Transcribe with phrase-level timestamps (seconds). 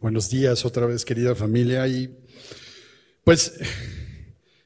[0.00, 1.86] Buenos días otra vez, querida familia.
[1.86, 2.14] Y
[3.24, 3.52] pues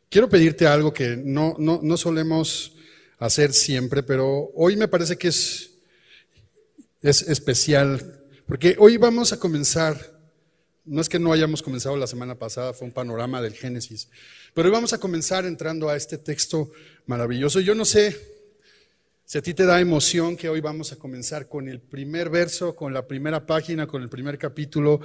[0.08, 2.76] quiero pedirte algo que no, no, no solemos
[3.18, 5.70] hacer siempre, pero hoy me parece que es,
[7.02, 10.18] es especial, porque hoy vamos a comenzar,
[10.84, 14.08] no es que no hayamos comenzado la semana pasada, fue un panorama del Génesis,
[14.54, 16.70] pero hoy vamos a comenzar entrando a este texto
[17.06, 17.60] maravilloso.
[17.60, 18.35] Yo no sé
[19.28, 22.76] si a ti te da emoción que hoy vamos a comenzar con el primer verso,
[22.76, 25.00] con la primera página, con el primer capítulo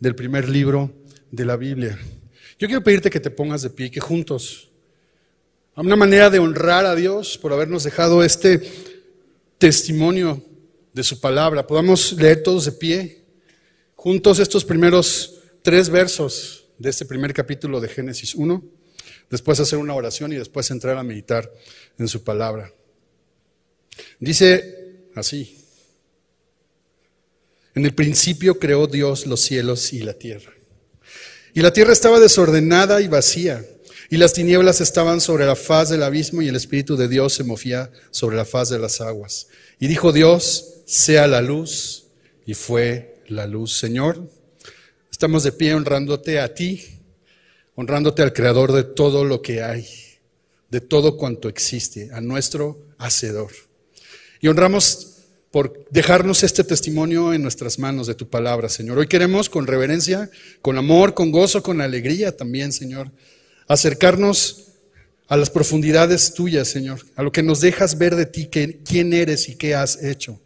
[0.00, 0.90] del primer libro
[1.30, 1.98] de la Biblia.
[2.58, 4.70] Yo quiero pedirte que te pongas de pie, que juntos,
[5.74, 8.62] a una manera de honrar a Dios por habernos dejado este
[9.58, 10.42] testimonio
[10.94, 13.22] de su palabra, podamos leer todos de pie,
[13.94, 18.64] juntos estos primeros tres versos de este primer capítulo de Génesis 1,
[19.28, 21.52] después hacer una oración y después entrar a meditar
[21.98, 22.72] en su palabra.
[24.20, 25.58] Dice así,
[27.74, 30.52] en el principio creó Dios los cielos y la tierra.
[31.54, 33.64] Y la tierra estaba desordenada y vacía,
[34.10, 37.44] y las tinieblas estaban sobre la faz del abismo, y el Espíritu de Dios se
[37.44, 39.48] movía sobre la faz de las aguas.
[39.78, 42.06] Y dijo Dios, sea la luz,
[42.46, 43.78] y fue la luz.
[43.78, 44.28] Señor,
[45.10, 46.84] estamos de pie honrándote a ti,
[47.74, 49.86] honrándote al Creador de todo lo que hay,
[50.70, 53.67] de todo cuanto existe, a nuestro Hacedor.
[54.40, 55.18] Y honramos
[55.50, 58.98] por dejarnos este testimonio en nuestras manos de tu palabra, Señor.
[58.98, 60.30] Hoy queremos con reverencia,
[60.60, 63.10] con amor, con gozo, con alegría también, Señor,
[63.66, 64.66] acercarnos
[65.26, 69.48] a las profundidades tuyas, Señor, a lo que nos dejas ver de ti, quién eres
[69.48, 70.40] y qué has hecho.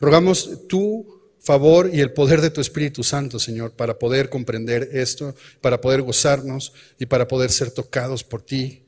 [0.00, 5.34] Rogamos tu favor y el poder de tu Espíritu Santo, Señor, para poder comprender esto,
[5.60, 8.82] para poder gozarnos y para poder ser tocados por ti,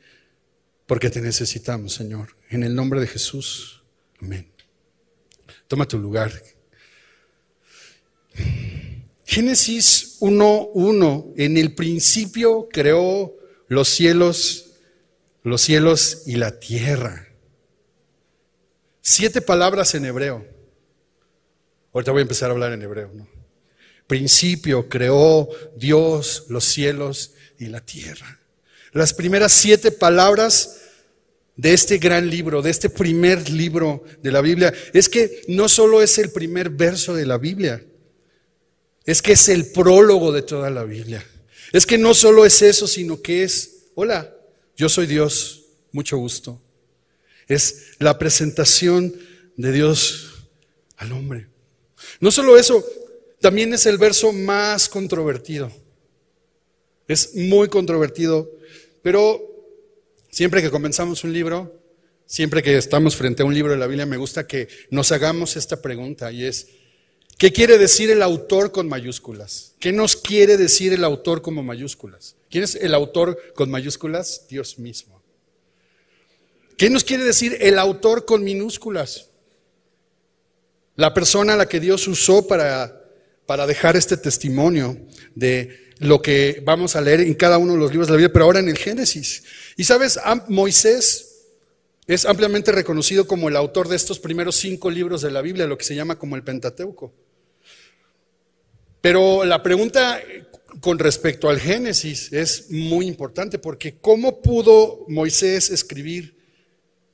[0.86, 2.36] porque te necesitamos, Señor.
[2.48, 3.75] En el nombre de Jesús.
[4.20, 4.50] Amén.
[5.68, 6.32] Toma tu lugar.
[9.24, 13.34] Génesis 1.1, en el principio creó
[13.68, 14.72] los cielos,
[15.42, 17.28] los cielos y la tierra.
[19.00, 20.46] Siete palabras en hebreo.
[21.92, 23.10] Ahorita voy a empezar a hablar en hebreo.
[23.12, 23.28] ¿no?
[24.06, 28.40] Principio creó Dios los cielos y la tierra.
[28.92, 30.80] Las primeras siete palabras
[31.56, 36.02] de este gran libro, de este primer libro de la Biblia, es que no solo
[36.02, 37.82] es el primer verso de la Biblia,
[39.04, 41.24] es que es el prólogo de toda la Biblia.
[41.72, 44.34] Es que no solo es eso, sino que es, hola,
[44.76, 46.60] yo soy Dios, mucho gusto.
[47.48, 49.14] Es la presentación
[49.56, 50.48] de Dios
[50.96, 51.48] al hombre.
[52.20, 52.84] No solo eso,
[53.40, 55.70] también es el verso más controvertido.
[57.08, 58.50] Es muy controvertido,
[59.02, 59.55] pero
[60.36, 61.80] Siempre que comenzamos un libro,
[62.26, 65.56] siempre que estamos frente a un libro de la Biblia, me gusta que nos hagamos
[65.56, 66.66] esta pregunta y es,
[67.38, 69.72] ¿qué quiere decir el autor con mayúsculas?
[69.80, 72.36] ¿Qué nos quiere decir el autor como mayúsculas?
[72.50, 74.44] ¿Quién es el autor con mayúsculas?
[74.46, 75.22] Dios mismo.
[76.76, 79.30] ¿Qué nos quiere decir el autor con minúsculas?
[80.96, 83.06] La persona a la que Dios usó para,
[83.46, 84.98] para dejar este testimonio
[85.34, 88.32] de lo que vamos a leer en cada uno de los libros de la Biblia,
[88.32, 89.44] pero ahora en el Génesis.
[89.76, 90.18] Y sabes,
[90.48, 91.36] Moisés
[92.06, 95.78] es ampliamente reconocido como el autor de estos primeros cinco libros de la Biblia, lo
[95.78, 97.12] que se llama como el Pentateuco.
[99.00, 100.20] Pero la pregunta
[100.80, 106.36] con respecto al Génesis es muy importante, porque ¿cómo pudo Moisés escribir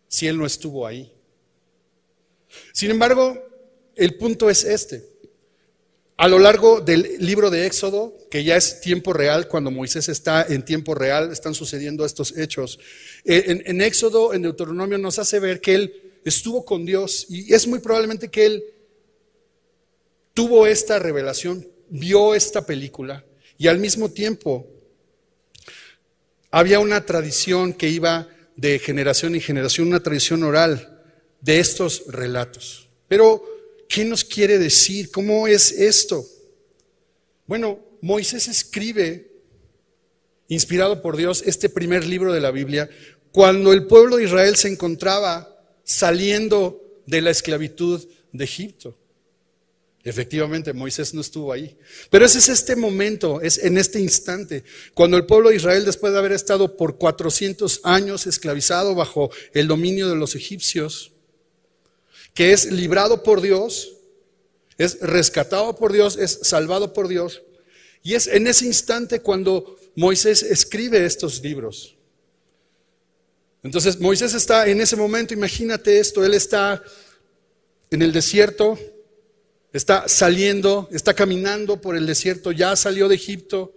[0.08, 1.12] si él no estuvo ahí?
[2.72, 3.38] Sin embargo,
[3.94, 5.11] el punto es este.
[6.16, 10.46] A lo largo del libro de Éxodo, que ya es tiempo real, cuando Moisés está
[10.48, 12.78] en tiempo real, están sucediendo estos hechos.
[13.24, 17.66] Eh, en, Éxodo, en Deuteronomio, nos hace ver que él estuvo con Dios y es
[17.66, 18.64] muy probablemente que él
[20.34, 23.24] tuvo esta revelación, vio esta película
[23.58, 24.66] y al mismo tiempo
[26.50, 31.02] había una tradición que iba de generación en generación, una tradición oral
[31.40, 32.88] de estos relatos.
[33.08, 33.51] Pero
[33.92, 35.10] ¿Qué nos quiere decir?
[35.10, 36.26] ¿Cómo es esto?
[37.46, 39.30] Bueno, Moisés escribe,
[40.48, 42.88] inspirado por Dios, este primer libro de la Biblia,
[43.32, 48.02] cuando el pueblo de Israel se encontraba saliendo de la esclavitud
[48.32, 48.96] de Egipto.
[50.04, 51.76] Efectivamente, Moisés no estuvo ahí.
[52.08, 54.64] Pero ese es este momento, es en este instante,
[54.94, 59.68] cuando el pueblo de Israel, después de haber estado por 400 años esclavizado bajo el
[59.68, 61.12] dominio de los egipcios,
[62.34, 63.92] que es librado por Dios,
[64.78, 67.42] es rescatado por Dios, es salvado por Dios.
[68.02, 71.96] Y es en ese instante cuando Moisés escribe estos libros.
[73.62, 76.82] Entonces Moisés está en ese momento, imagínate esto, él está
[77.90, 78.76] en el desierto,
[79.72, 83.72] está saliendo, está caminando por el desierto, ya salió de Egipto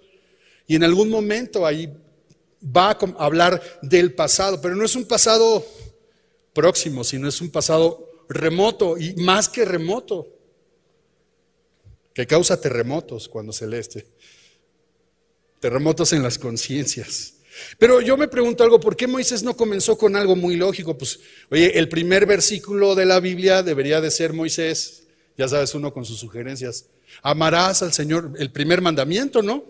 [0.65, 1.93] y en algún momento ahí
[2.65, 5.63] va a hablar del pasado, pero no es un pasado
[6.53, 10.27] próximo, sino es un pasado remoto y más que remoto,
[12.13, 14.05] que causa terremotos cuando celeste,
[15.59, 17.33] terremotos en las conciencias.
[17.77, 20.97] Pero yo me pregunto algo, ¿por qué Moisés no comenzó con algo muy lógico?
[20.97, 21.19] Pues,
[21.49, 25.03] oye, el primer versículo de la Biblia debería de ser Moisés,
[25.37, 26.87] ya sabes, uno con sus sugerencias.
[27.21, 29.63] Amarás al Señor, el primer mandamiento, ¿no?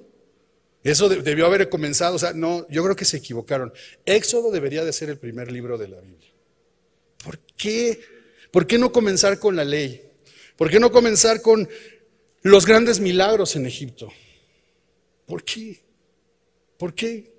[0.84, 3.74] Eso debió haber comenzado, o sea, no, yo creo que se equivocaron.
[4.06, 6.30] Éxodo debería de ser el primer libro de la Biblia.
[7.24, 8.00] ¿Por qué?
[8.56, 10.02] ¿Por qué no comenzar con la ley?
[10.56, 11.68] ¿Por qué no comenzar con
[12.42, 14.10] los grandes milagros en Egipto?
[15.26, 15.84] ¿Por qué?
[16.78, 17.34] ¿Por qué?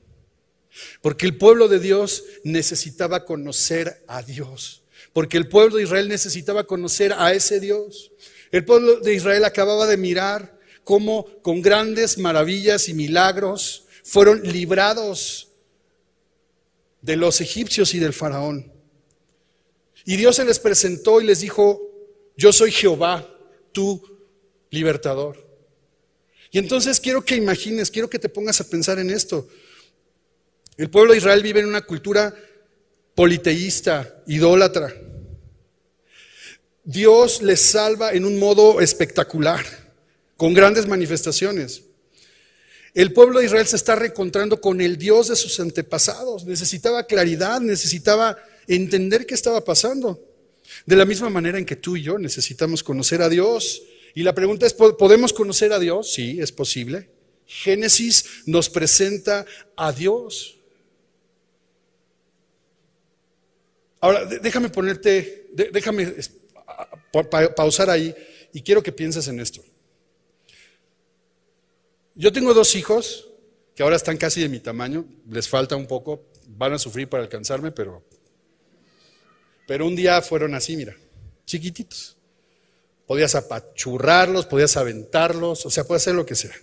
[1.00, 4.82] Porque el pueblo de Dios necesitaba conocer a Dios.
[5.14, 8.12] Porque el pueblo de Israel necesitaba conocer a ese Dios.
[8.52, 15.48] El pueblo de Israel acababa de mirar cómo con grandes maravillas y milagros fueron librados
[17.00, 18.75] de los egipcios y del faraón.
[20.06, 21.82] Y Dios se les presentó y les dijo,
[22.36, 23.28] yo soy Jehová,
[23.72, 24.00] tu
[24.70, 25.44] libertador.
[26.52, 29.48] Y entonces quiero que imagines, quiero que te pongas a pensar en esto.
[30.76, 32.32] El pueblo de Israel vive en una cultura
[33.16, 34.94] politeísta, idólatra.
[36.84, 39.66] Dios les salva en un modo espectacular,
[40.36, 41.82] con grandes manifestaciones.
[42.94, 46.44] El pueblo de Israel se está reencontrando con el Dios de sus antepasados.
[46.44, 50.22] Necesitaba claridad, necesitaba entender qué estaba pasando.
[50.84, 53.82] De la misma manera en que tú y yo necesitamos conocer a Dios.
[54.14, 56.12] Y la pregunta es, ¿podemos conocer a Dios?
[56.12, 57.10] Sí, es posible.
[57.46, 59.46] Génesis nos presenta
[59.76, 60.58] a Dios.
[64.00, 66.14] Ahora, déjame ponerte, déjame
[67.56, 68.14] pausar ahí
[68.52, 69.62] y quiero que pienses en esto.
[72.14, 73.28] Yo tengo dos hijos
[73.74, 77.22] que ahora están casi de mi tamaño, les falta un poco, van a sufrir para
[77.22, 78.02] alcanzarme, pero,
[79.66, 80.96] pero un día fueron así, mira,
[81.44, 82.16] chiquititos.
[83.06, 86.54] Podías apachurrarlos, podías aventarlos, o sea, puedes hacer lo que sea.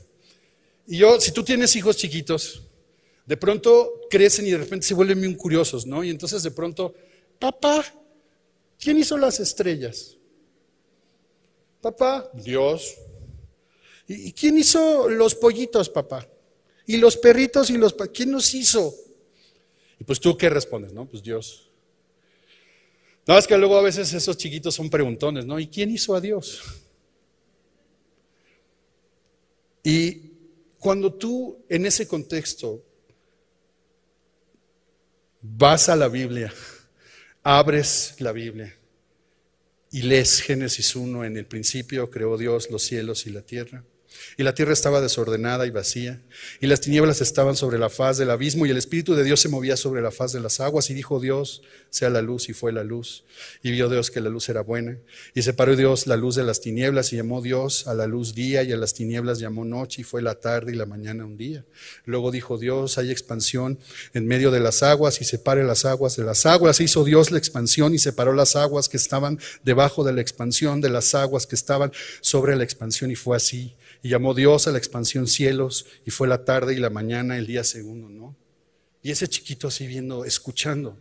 [0.88, 2.64] Y yo, si tú tienes hijos chiquitos,
[3.26, 6.04] de pronto crecen y de repente se vuelven muy curiosos, ¿no?
[6.04, 6.94] Y entonces de pronto
[7.44, 7.84] Papá,
[8.80, 10.16] ¿quién hizo las estrellas?
[11.82, 12.96] Papá, Dios.
[14.08, 16.26] ¿Y quién hizo los pollitos, papá?
[16.86, 17.96] Y los perritos y los...
[18.14, 18.96] ¿Quién nos hizo?
[20.00, 21.06] Y pues tú qué respondes, ¿no?
[21.06, 21.70] Pues Dios.
[23.26, 25.60] No, es que luego a veces esos chiquitos son preguntones, ¿no?
[25.60, 26.62] ¿Y quién hizo a Dios?
[29.84, 30.32] Y
[30.78, 32.84] cuando tú en ese contexto
[35.42, 36.54] vas a la Biblia,
[37.44, 38.76] abres la Biblia
[39.92, 43.84] y lees Génesis 1, en el principio creó Dios los cielos y la tierra.
[44.38, 46.22] Y la tierra estaba desordenada y vacía,
[46.60, 49.50] y las tinieblas estaban sobre la faz del abismo, y el Espíritu de Dios se
[49.50, 52.72] movía sobre la faz de las aguas, y dijo Dios, sea la luz, y fue
[52.72, 53.26] la luz.
[53.62, 54.98] Y vio Dios que la luz era buena,
[55.34, 58.64] y separó Dios la luz de las tinieblas, y llamó Dios a la luz día,
[58.64, 61.66] y a las tinieblas llamó noche, y fue la tarde y la mañana un día.
[62.06, 63.80] Luego dijo Dios, hay expansión
[64.14, 66.80] en medio de las aguas, y separe las aguas de las aguas.
[66.80, 70.90] Hizo Dios la expansión, y separó las aguas que estaban debajo de la expansión de
[70.90, 73.76] las aguas que estaban sobre la expansión, y fue así.
[74.04, 77.48] Y llamó Dios a la expansión cielos y fue la tarde y la mañana el
[77.48, 78.36] día segundo, ¿no?
[79.02, 80.98] Y ese chiquito así viendo, escuchando.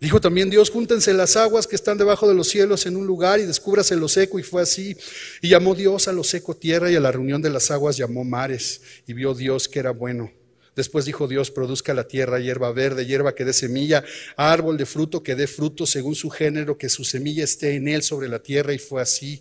[0.00, 3.38] Dijo también Dios, júntense las aguas que están debajo de los cielos en un lugar
[3.38, 4.38] y descúbrase lo seco.
[4.38, 4.96] Y fue así.
[5.40, 8.24] Y llamó Dios a lo seco tierra y a la reunión de las aguas llamó
[8.24, 8.82] mares.
[9.06, 10.32] Y vio Dios que era bueno.
[10.74, 14.04] Después dijo Dios, produzca la tierra hierba verde, hierba que dé semilla,
[14.36, 18.02] árbol de fruto que dé fruto según su género, que su semilla esté en él
[18.02, 18.74] sobre la tierra.
[18.74, 19.40] Y fue así.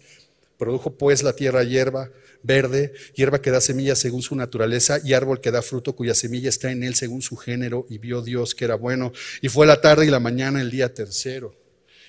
[0.64, 2.10] Produjo pues la tierra hierba
[2.42, 6.48] verde, hierba que da semilla según su naturaleza y árbol que da fruto cuya semilla
[6.48, 9.12] está en él según su género y vio Dios que era bueno.
[9.42, 11.54] Y fue la tarde y la mañana el día tercero.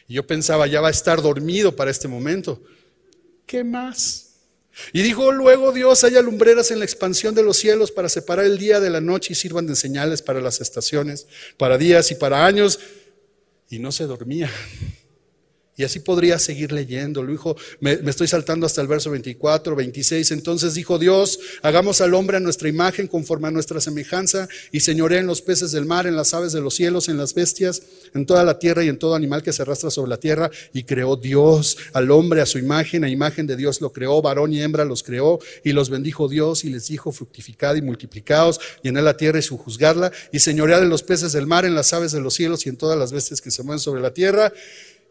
[0.07, 2.63] Y yo pensaba, ya va a estar dormido para este momento.
[3.45, 4.37] ¿Qué más?
[4.93, 8.57] Y dijo luego Dios, haya lumbreras en la expansión de los cielos para separar el
[8.57, 12.47] día de la noche y sirvan de señales para las estaciones, para días y para
[12.47, 12.79] años.
[13.69, 14.49] Y no se dormía.
[15.77, 17.23] Y así podría seguir leyendo.
[17.23, 20.31] Lo dijo, me, estoy saltando hasta el verso 24, 26.
[20.31, 25.19] Entonces dijo Dios, hagamos al hombre a nuestra imagen, conforme a nuestra semejanza, y señoré
[25.19, 27.83] en los peces del mar, en las aves de los cielos, en las bestias,
[28.15, 30.49] en toda la tierra y en todo animal que se arrastra sobre la tierra.
[30.73, 34.53] Y creó Dios al hombre a su imagen, a imagen de Dios lo creó, varón
[34.53, 39.03] y hembra los creó, y los bendijo Dios y les dijo, fructificad y multiplicados, llenad
[39.03, 42.21] la tierra y sujuzgarla, y señoread en los peces del mar, en las aves de
[42.21, 44.53] los cielos y en todas las bestias que se mueven sobre la tierra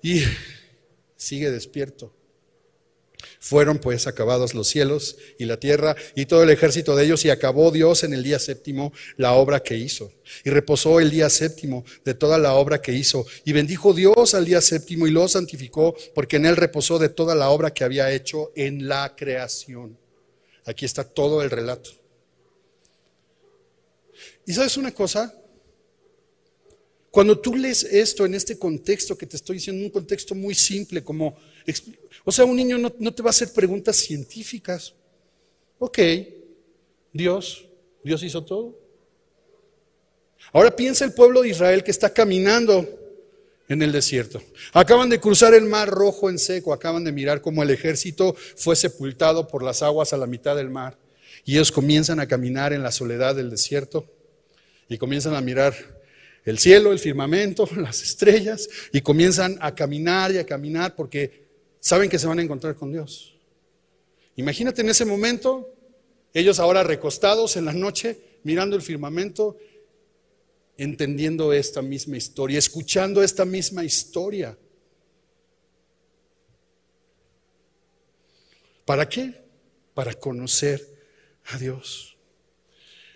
[0.04, 0.22] y
[1.16, 2.14] sigue despierto.
[3.40, 7.30] Fueron pues acabados los cielos y la tierra y todo el ejército de ellos y
[7.30, 10.12] acabó Dios en el día séptimo la obra que hizo.
[10.44, 13.26] Y reposó el día séptimo de toda la obra que hizo.
[13.46, 17.34] Y bendijo Dios al día séptimo y lo santificó porque en él reposó de toda
[17.34, 19.98] la obra que había hecho en la creación.
[20.66, 21.92] Aquí está todo el relato.
[24.46, 25.34] ¿Y sabes una cosa?
[27.14, 31.04] Cuando tú lees esto en este contexto que te estoy diciendo, un contexto muy simple,
[31.04, 31.38] como,
[32.26, 34.96] o sea, un niño no, te va a hacer preguntas científicas.
[35.78, 36.00] Ok,
[37.12, 37.68] Dios,
[38.04, 38.80] Dios hizo todo.
[40.52, 42.84] Ahora piensa el pueblo de Israel que está caminando
[43.70, 44.42] en el desierto.
[44.72, 48.76] Acaban de cruzar el mar rojo en seco, acaban de mirar cómo el ejército fue
[48.76, 50.98] sepultado por las aguas a la mitad del mar.
[51.46, 54.12] Y ellos comienzan a caminar en la soledad del desierto
[54.90, 56.02] y comienzan a mirar
[56.46, 61.44] el cielo, el firmamento, las estrellas, y comienzan a caminar y a caminar porque
[61.80, 63.36] saben que se van a encontrar con Dios.
[64.36, 65.74] Imagínate en ese momento,
[66.34, 69.58] ellos ahora recostados en la noche, mirando el firmamento,
[70.78, 74.58] entendiendo esta misma historia, escuchando esta misma historia.
[78.86, 79.44] ¿Para qué?
[79.94, 80.86] Para conocer
[81.46, 82.18] a Dios.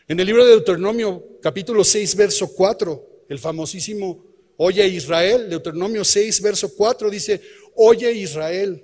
[0.07, 6.41] En el libro de Deuteronomio, capítulo 6, verso 4, el famosísimo Oye Israel, Deuteronomio 6,
[6.41, 7.41] verso 4 dice,
[7.75, 8.83] Oye Israel,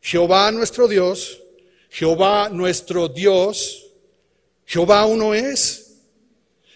[0.00, 1.42] Jehová nuestro Dios,
[1.90, 3.90] Jehová nuestro Dios,
[4.64, 5.96] Jehová uno es.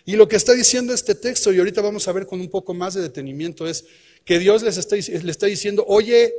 [0.05, 2.75] Y lo que está diciendo este texto, y ahorita vamos a ver con un poco
[2.75, 3.85] más de detenimiento, es
[4.25, 6.35] que Dios les está, le está diciendo, oye,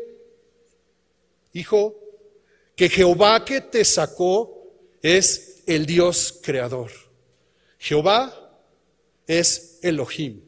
[1.53, 1.97] hijo,
[2.75, 4.67] que Jehová que te sacó
[5.01, 6.91] es el Dios creador.
[7.77, 8.42] Jehová
[9.27, 10.41] es Elohim.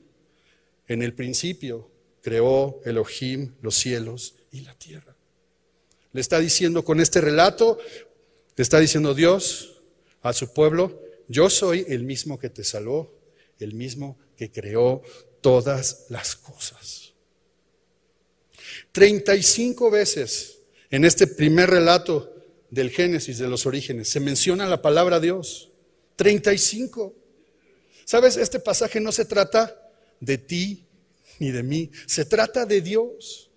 [0.87, 1.89] En el principio
[2.21, 5.15] creó Elohim los cielos y la tierra.
[6.11, 7.77] Le está diciendo con este relato,
[8.55, 9.81] le está diciendo Dios
[10.21, 13.13] a su pueblo, yo soy el mismo que te salvó,
[13.59, 15.01] el mismo que creó
[15.41, 17.13] todas las cosas.
[18.91, 22.33] 35 veces en este primer relato
[22.69, 25.71] del Génesis, de los orígenes, se menciona la palabra Dios.
[26.15, 27.13] 35.
[28.05, 29.75] Sabes, este pasaje no se trata
[30.19, 30.85] de ti
[31.39, 33.49] ni de mí, se trata de Dios.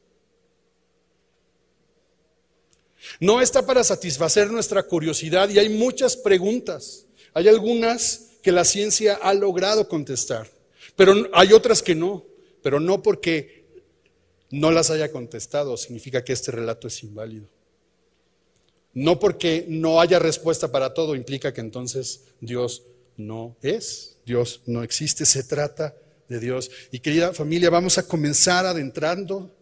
[3.20, 7.06] No está para satisfacer nuestra curiosidad y hay muchas preguntas.
[7.34, 10.48] Hay algunas que la ciencia ha logrado contestar,
[10.96, 12.24] pero hay otras que no,
[12.62, 13.66] pero no porque
[14.50, 17.46] no las haya contestado significa que este relato es inválido.
[18.94, 22.82] No porque no haya respuesta para todo implica que entonces Dios
[23.18, 24.16] no es.
[24.24, 25.94] Dios no existe, se trata
[26.28, 26.70] de Dios.
[26.90, 29.54] Y querida familia, vamos a comenzar adentrando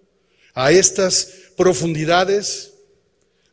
[0.55, 2.75] a estas profundidades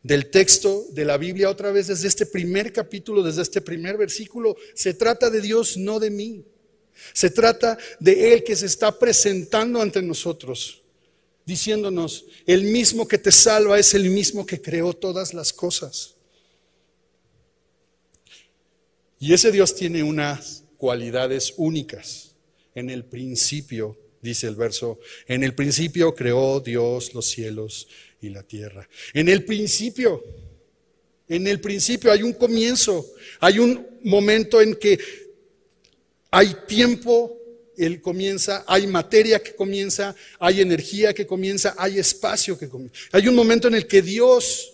[0.04, 4.56] del texto de la Biblia otra vez desde este primer capítulo, desde este primer versículo.
[4.76, 6.46] Se trata de Dios, no de mí.
[7.14, 10.82] Se trata de Él que se está presentando ante nosotros,
[11.46, 16.16] diciéndonos, el mismo que te salva es el mismo que creó todas las cosas.
[19.24, 22.36] Y ese Dios tiene unas cualidades únicas.
[22.76, 27.88] En el principio, dice el verso, en el principio creó Dios los cielos
[28.20, 28.86] y la tierra.
[29.14, 30.22] En el principio,
[31.30, 35.00] en el principio hay un comienzo, hay un momento en que
[36.30, 37.40] hay tiempo,
[37.78, 43.00] él comienza, hay materia que comienza, hay energía que comienza, hay espacio que comienza.
[43.14, 44.74] Hay un momento en el que Dios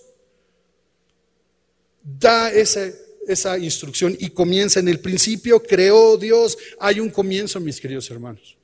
[2.02, 6.58] da ese esa instrucción y comienza en el principio, creó Dios.
[6.80, 8.58] Hay un comienzo, mis queridos hermanos.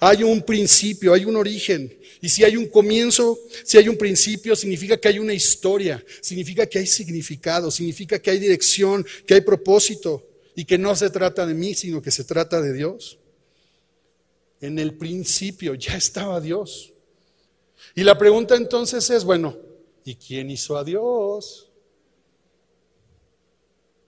[0.00, 1.96] Hay un principio, hay un origen.
[2.20, 6.66] Y si hay un comienzo, si hay un principio, significa que hay una historia, significa
[6.66, 11.46] que hay significado, significa que hay dirección, que hay propósito y que no se trata
[11.46, 13.18] de mí, sino que se trata de Dios.
[14.60, 16.92] En el principio ya estaba Dios.
[17.94, 19.56] Y la pregunta entonces es, bueno,
[20.04, 21.71] ¿y quién hizo a Dios?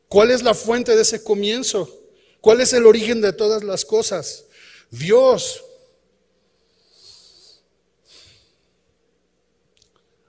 [0.08, 2.02] ¿Cuál es la fuente de ese comienzo?
[2.40, 4.44] ¿Cuál es el origen de todas las cosas?
[4.90, 5.64] Dios.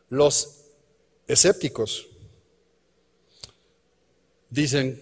[0.10, 0.62] Los
[1.28, 2.08] escépticos
[4.50, 5.02] dicen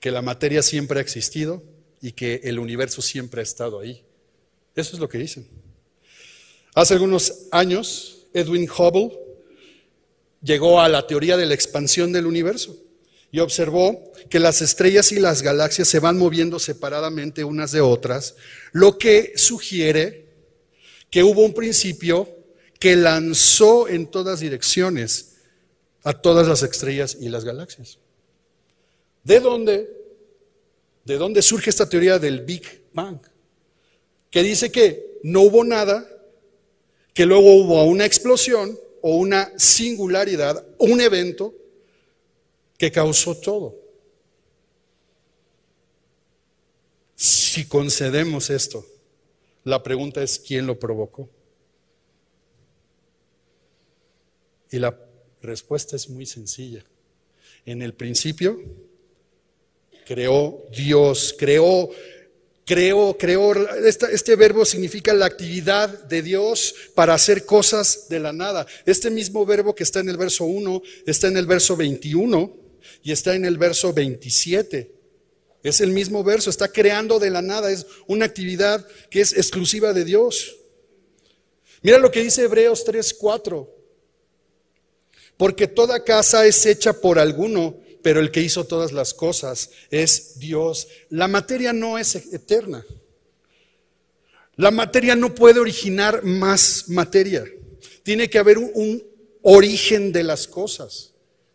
[0.00, 1.62] que la materia siempre ha existido
[2.00, 4.04] y que el universo siempre ha estado ahí.
[4.74, 5.48] Eso es lo que dicen.
[6.74, 9.16] Hace algunos años, Edwin Hubble
[10.42, 12.83] llegó a la teoría de la expansión del universo
[13.34, 18.36] y observó que las estrellas y las galaxias se van moviendo separadamente unas de otras,
[18.70, 20.28] lo que sugiere
[21.10, 22.28] que hubo un principio
[22.78, 25.32] que lanzó en todas direcciones
[26.04, 27.98] a todas las estrellas y las galaxias.
[29.24, 29.90] ¿De dónde?
[31.04, 33.18] ¿De dónde surge esta teoría del Big Bang?
[34.30, 36.08] Que dice que no hubo nada,
[37.12, 41.52] que luego hubo una explosión o una singularidad, un evento
[42.78, 43.84] que causó todo.
[47.14, 48.84] Si concedemos esto,
[49.64, 51.28] la pregunta es ¿quién lo provocó?
[54.70, 54.98] Y la
[55.40, 56.84] respuesta es muy sencilla.
[57.64, 58.60] En el principio
[60.04, 61.88] creó Dios, creó,
[62.66, 63.54] creó, creó.
[63.86, 68.66] Este, verbo significa la actividad de Dios para hacer cosas de la nada.
[68.84, 72.63] Este mismo verbo que está en el verso 1 está en el verso 21
[73.04, 74.92] y está en el verso 27.
[75.62, 79.92] Es el mismo verso, está creando de la nada, es una actividad que es exclusiva
[79.92, 80.56] de Dios.
[81.82, 83.68] Mira lo que dice Hebreos 3:4.
[85.36, 90.38] Porque toda casa es hecha por alguno, pero el que hizo todas las cosas es
[90.38, 90.88] Dios.
[91.10, 92.84] La materia no es eterna.
[94.56, 97.44] La materia no puede originar más materia.
[98.02, 99.02] Tiene que haber un,
[99.46, 101.13] origen de las cosas.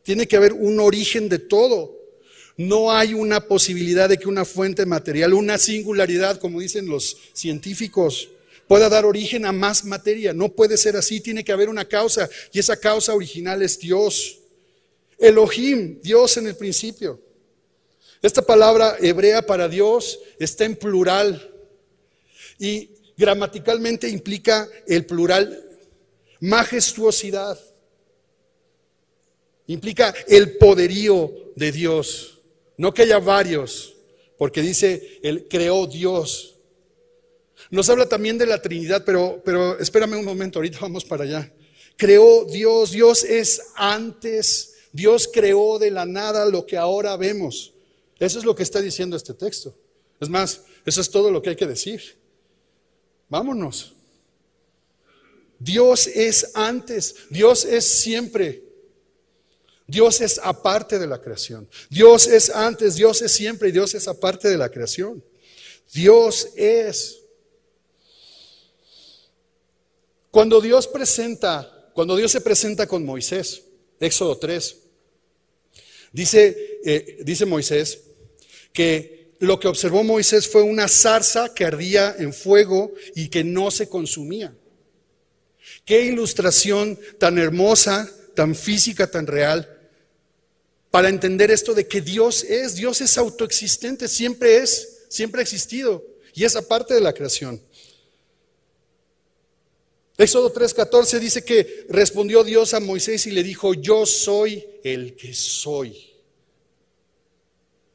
[0.09, 1.95] Tiene que haber un origen de todo.
[2.57, 8.27] No hay una posibilidad de que una fuente material, una singularidad, como dicen los científicos,
[8.67, 10.33] pueda dar origen a más materia.
[10.33, 14.39] No puede ser así, tiene que haber una causa y esa causa original es Dios.
[15.19, 17.21] Elohim, Dios en el principio.
[18.19, 21.53] Esta palabra hebrea para Dios está en plural
[22.57, 25.63] y gramaticalmente implica el plural
[26.39, 27.59] majestuosidad.
[29.69, 32.39] Implica el poderío de Dios.
[32.75, 33.95] No que haya varios,
[34.35, 36.55] porque dice, Él creó Dios.
[37.69, 41.53] Nos habla también de la Trinidad, pero, pero espérame un momento, ahorita vamos para allá.
[41.97, 47.71] Creó Dios, Dios es antes, Dios creó de la nada lo que ahora vemos.
[48.17, 49.77] Eso es lo que está diciendo este texto.
[50.19, 52.17] Es más, eso es todo lo que hay que decir.
[53.27, 53.93] Vámonos.
[55.59, 58.68] Dios es antes, Dios es siempre.
[59.89, 61.67] Dios es aparte de la creación.
[61.89, 65.23] Dios es antes, Dios es siempre y Dios es aparte de la creación.
[65.91, 67.21] Dios es.
[70.29, 73.63] Cuando Dios presenta, cuando Dios se presenta con Moisés,
[73.99, 74.77] Éxodo 3,
[76.11, 78.01] dice, eh, dice Moisés
[78.71, 83.71] que lo que observó Moisés fue una zarza que ardía en fuego y que no
[83.71, 84.53] se consumía.
[85.83, 89.77] Qué ilustración tan hermosa, tan física, tan real
[90.91, 96.03] para entender esto de que Dios es, Dios es autoexistente, siempre es, siempre ha existido
[96.33, 97.61] y es aparte de la creación.
[100.17, 105.33] Éxodo 3:14 dice que respondió Dios a Moisés y le dijo, yo soy el que
[105.33, 106.09] soy.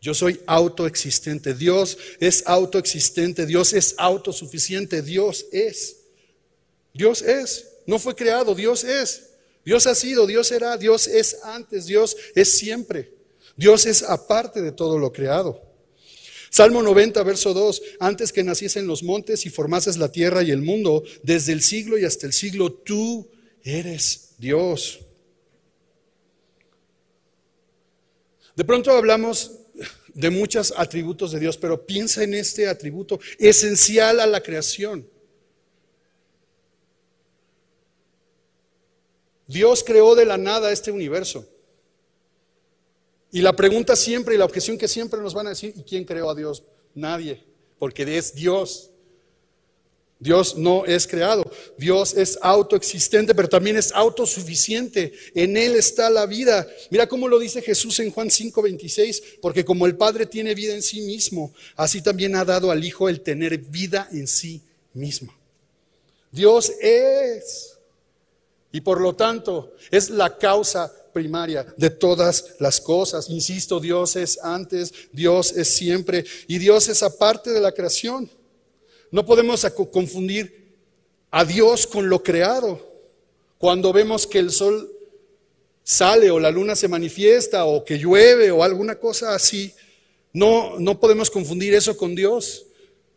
[0.00, 1.54] Yo soy autoexistente.
[1.54, 3.46] Dios es autoexistente.
[3.46, 5.00] Dios es autosuficiente.
[5.00, 5.96] Dios es.
[6.92, 7.68] Dios es.
[7.86, 8.54] No fue creado.
[8.54, 9.30] Dios es.
[9.64, 13.14] Dios ha sido, Dios será, Dios es antes, Dios es siempre.
[13.56, 15.62] Dios es aparte de todo lo creado.
[16.50, 20.62] Salmo 90, verso 2, antes que naciesen los montes y formases la tierra y el
[20.62, 23.28] mundo, desde el siglo y hasta el siglo, tú
[23.64, 25.00] eres Dios.
[28.54, 29.50] De pronto hablamos
[30.14, 35.08] de muchos atributos de Dios, pero piensa en este atributo esencial a la creación.
[39.46, 41.46] Dios creó de la nada este universo.
[43.30, 46.04] Y la pregunta siempre y la objeción que siempre nos van a decir, ¿y quién
[46.04, 46.62] creó a Dios?
[46.94, 47.42] Nadie,
[47.78, 48.90] porque es Dios.
[50.20, 51.44] Dios no es creado.
[51.76, 55.12] Dios es autoexistente, pero también es autosuficiente.
[55.34, 56.66] En Él está la vida.
[56.90, 60.82] Mira cómo lo dice Jesús en Juan 5:26, porque como el Padre tiene vida en
[60.82, 64.62] sí mismo, así también ha dado al Hijo el tener vida en sí
[64.94, 65.34] mismo.
[66.30, 67.73] Dios es
[68.74, 73.30] y por lo tanto es la causa primaria de todas las cosas.
[73.30, 78.28] Insisto, Dios es antes, Dios es siempre y Dios es aparte de la creación.
[79.12, 80.74] No podemos confundir
[81.30, 82.84] a Dios con lo creado.
[83.58, 84.90] Cuando vemos que el sol
[85.84, 89.72] sale o la luna se manifiesta o que llueve o alguna cosa así,
[90.32, 92.66] no, no podemos confundir eso con Dios.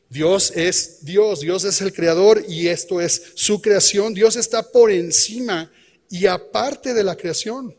[0.10, 4.13] Dios es Dios, Dios es el creador y esto es su creación.
[4.13, 5.72] Dios está por encima
[6.10, 7.76] y aparte de la creación.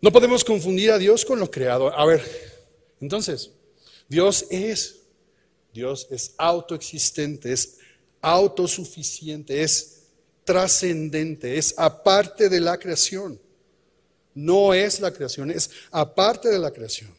[0.00, 1.92] No podemos confundir a Dios con lo creado.
[1.92, 2.22] A ver,
[3.00, 3.50] entonces,
[4.08, 5.00] Dios es,
[5.72, 7.78] Dios es autoexistente, es
[8.20, 10.02] autosuficiente, es
[10.44, 13.40] trascendente, es aparte de la creación.
[14.34, 17.17] No es la creación, es aparte de la creación.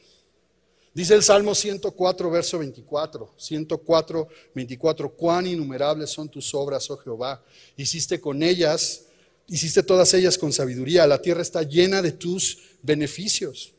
[0.93, 7.43] Dice el Salmo 104, verso 24, 104, 24, cuán innumerables son tus obras, oh Jehová.
[7.77, 9.03] Hiciste con ellas,
[9.47, 11.05] hiciste todas ellas con sabiduría.
[11.05, 13.73] La tierra está llena de tus beneficios.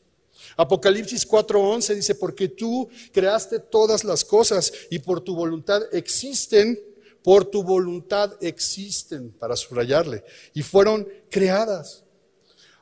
[0.55, 6.79] Apocalipsis 4:11 dice, porque tú creaste todas las cosas y por tu voluntad existen,
[7.23, 12.03] por tu voluntad existen, para subrayarle, y fueron creadas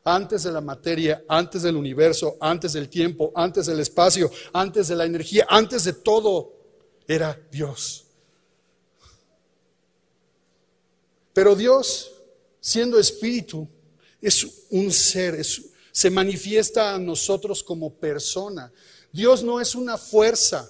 [0.03, 4.95] antes de la materia, antes del universo, antes del tiempo, antes del espacio, antes de
[4.95, 6.53] la energía, antes de todo,
[7.07, 8.05] era Dios.
[11.33, 12.11] Pero Dios,
[12.59, 13.67] siendo espíritu,
[14.21, 15.41] es un ser,
[15.91, 18.71] se manifiesta a nosotros como persona.
[19.11, 20.69] Dios no es una fuerza.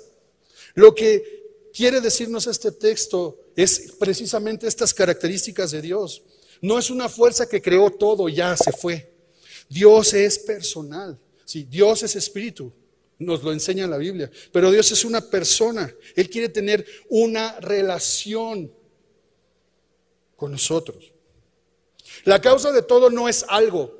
[0.75, 6.21] Lo que quiere decirnos este texto es precisamente estas características de Dios.
[6.61, 9.18] No es una fuerza que creó todo, ya se fue.
[9.69, 11.17] Dios es personal.
[11.45, 12.73] Sí, Dios es espíritu.
[13.19, 14.29] Nos lo enseña la Biblia.
[14.51, 15.93] Pero Dios es una persona.
[16.15, 18.73] Él quiere tener una relación
[20.35, 21.13] con nosotros.
[22.23, 23.95] La causa de todo no es algo.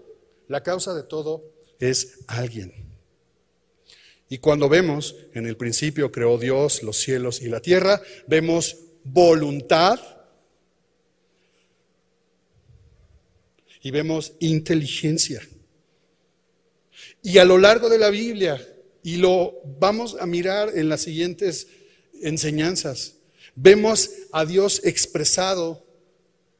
[0.47, 1.43] La causa de todo
[1.79, 2.73] es alguien.
[4.29, 9.99] Y cuando vemos, en el principio creó Dios los cielos y la tierra, vemos voluntad
[13.81, 15.41] y vemos inteligencia.
[17.21, 18.65] Y a lo largo de la Biblia,
[19.03, 21.67] y lo vamos a mirar en las siguientes
[22.21, 23.15] enseñanzas,
[23.55, 25.85] vemos a Dios expresado,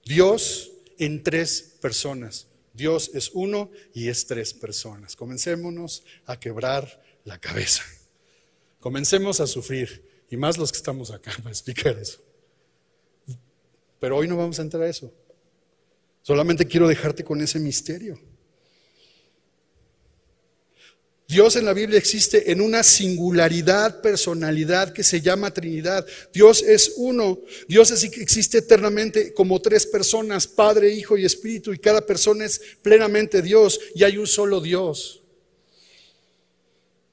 [0.06, 2.48] Dios en tres personas.
[2.74, 5.16] Dios es uno y es tres personas.
[5.16, 7.84] Comencémonos a quebrar la cabeza.
[8.80, 12.22] Comencemos a sufrir, y más los que estamos acá para explicar eso.
[14.00, 15.12] Pero hoy no vamos a entrar a eso.
[16.22, 18.20] Solamente quiero dejarte con ese misterio.
[21.30, 26.04] Dios en la Biblia existe en una singularidad, personalidad que se llama Trinidad.
[26.34, 27.38] Dios es uno.
[27.68, 33.44] Dios existe eternamente como tres personas, Padre, Hijo y Espíritu, y cada persona es plenamente
[33.44, 35.22] Dios y hay un solo Dios.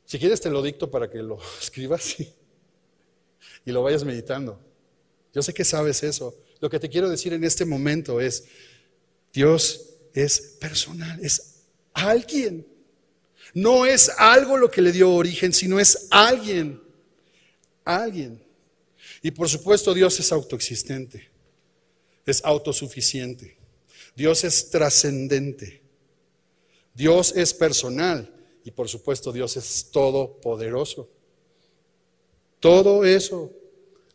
[0.06, 4.58] Si quieres te lo dicto para que lo escribas y lo vayas meditando.
[5.34, 6.34] Yo sé que sabes eso.
[6.60, 8.44] Lo que te quiero decir en este momento es,
[9.30, 12.75] Dios es personal, es alguien.
[13.56, 16.78] No es algo lo que le dio origen, sino es alguien.
[17.86, 18.44] Alguien.
[19.22, 21.30] Y por supuesto Dios es autoexistente,
[22.26, 23.56] es autosuficiente.
[24.14, 25.80] Dios es trascendente.
[26.92, 28.30] Dios es personal
[28.62, 31.08] y por supuesto Dios es todopoderoso.
[32.60, 33.50] Todo eso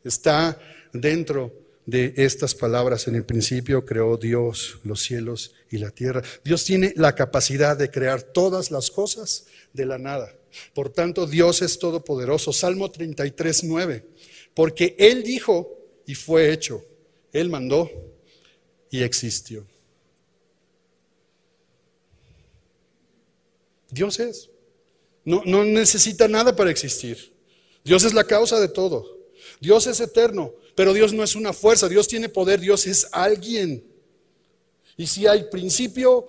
[0.03, 0.59] está
[0.93, 1.51] dentro
[1.87, 3.07] de estas palabras.
[3.07, 6.21] En el principio creó Dios los cielos y la tierra.
[6.43, 10.35] Dios tiene la capacidad de crear todas las cosas de la nada.
[10.73, 12.51] Por tanto, Dios es todopoderoso.
[12.51, 14.05] Salmo 33, 9.
[14.53, 16.83] Porque Él dijo y fue hecho.
[17.31, 17.89] Él mandó
[18.89, 19.65] y existió.
[23.89, 24.49] Dios es.
[25.23, 27.33] No, no necesita nada para existir.
[27.83, 29.19] Dios es la causa de todo.
[29.61, 30.53] Dios es eterno.
[30.75, 33.90] Pero Dios no es una fuerza, Dios tiene poder, Dios es alguien.
[34.97, 36.27] Y si hay principio,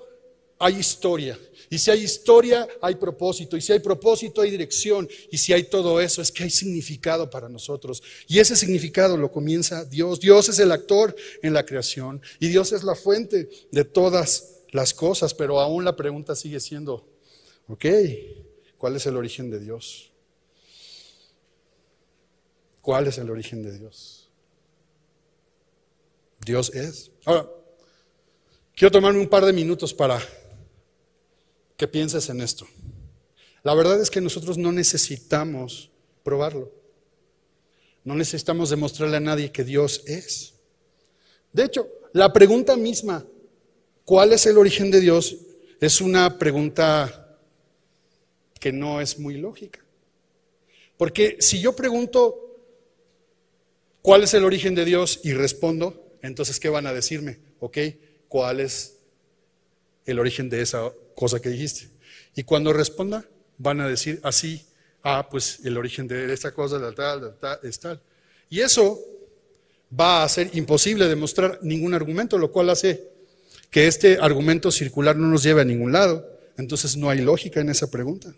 [0.59, 1.39] hay historia.
[1.69, 3.57] Y si hay historia, hay propósito.
[3.57, 5.09] Y si hay propósito, hay dirección.
[5.31, 8.03] Y si hay todo eso, es que hay significado para nosotros.
[8.29, 10.21] Y ese significado lo comienza Dios.
[10.21, 12.23] Dios es el actor en la creación.
[12.39, 15.35] Y Dios es la fuente de todas las cosas.
[15.35, 17.09] Pero aún la pregunta sigue siendo,
[17.69, 17.87] ok,
[18.79, 20.13] ¿cuál es el origen de Dios?
[22.83, 24.29] ¿Cuál es el origen de Dios?
[26.45, 27.11] Dios es.
[27.25, 27.49] Ahora,
[28.75, 30.21] quiero tomarme un par de minutos para
[31.77, 32.67] que pienses en esto.
[33.63, 35.91] La verdad es que nosotros no necesitamos
[36.23, 36.73] probarlo.
[38.05, 40.55] No necesitamos demostrarle a nadie que Dios es.
[41.53, 43.25] De hecho, la pregunta misma,
[44.05, 45.37] ¿cuál es el origen de Dios?
[45.81, 47.39] Es una pregunta
[48.59, 49.81] que no es muy lógica.
[50.97, 52.61] Porque si yo pregunto,
[54.03, 55.21] ¿cuál es el origen de Dios?
[55.25, 57.41] Y respondo, entonces, ¿qué van a decirme?
[57.59, 57.79] ¿Ok?
[58.33, 58.95] ¿Cuál es
[60.07, 61.89] el origen de esa cosa que dijiste?
[62.35, 63.27] Y cuando responda,
[63.59, 64.65] van a decir así,
[65.03, 68.01] ah, pues el origen de esta cosa, de tal, tal, es tal.
[68.49, 68.99] Y eso
[70.01, 73.07] va a ser imposible demostrar ningún argumento, lo cual hace
[73.69, 76.27] que este argumento circular no nos lleve a ningún lado.
[76.57, 78.35] Entonces no hay lógica en esa pregunta.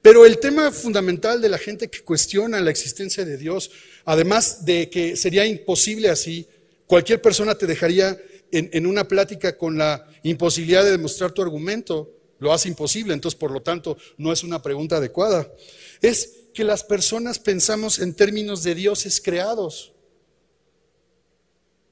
[0.00, 3.72] Pero el tema fundamental de la gente que cuestiona la existencia de Dios,
[4.04, 6.46] además de que sería imposible así,
[6.88, 8.18] Cualquier persona te dejaría
[8.52, 13.50] en, una plática con la imposibilidad de demostrar tu argumento, lo hace imposible, entonces por
[13.50, 15.52] lo tanto no es una pregunta adecuada.
[16.00, 19.92] Es que las personas pensamos en términos de dioses creados.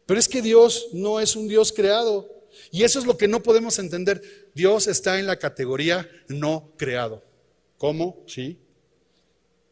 [0.06, 2.30] Pero es que Dios no es un Dios creado.
[2.70, 4.50] Y eso es lo que no podemos entender.
[4.54, 7.22] Dios está en la categoría no creado.
[7.76, 8.24] ¿Cómo?
[8.26, 8.58] Sí.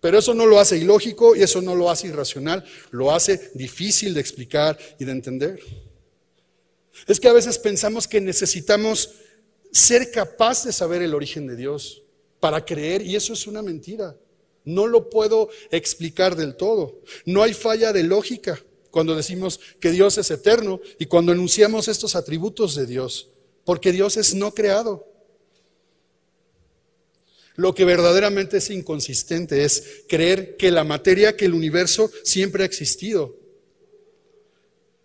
[0.00, 4.12] Pero eso no lo hace ilógico y eso no lo hace irracional, lo hace difícil
[4.12, 5.60] de explicar y de entender.
[7.06, 9.10] Es que a veces pensamos que necesitamos
[9.72, 12.02] ser capaz de saber el origen de Dios
[12.40, 14.16] para creer y eso es una mentira.
[14.64, 17.00] No lo puedo explicar del todo.
[17.26, 22.14] No hay falla de lógica cuando decimos que Dios es eterno y cuando enunciamos estos
[22.14, 23.28] atributos de Dios,
[23.64, 25.06] porque Dios es no creado.
[27.56, 32.66] Lo que verdaderamente es inconsistente es creer que la materia, que el universo siempre ha
[32.66, 33.43] existido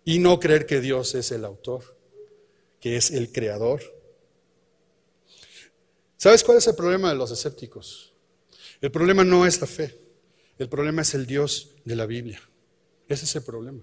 [0.04, 1.96] y no creer que Dios es el autor,
[2.80, 3.82] que es el creador.
[6.16, 8.12] ¿Sabes cuál es el problema de los escépticos?
[8.80, 9.98] El problema no es la fe,
[10.58, 12.40] el problema es el Dios de la Biblia.
[13.08, 13.82] Ese es el problema.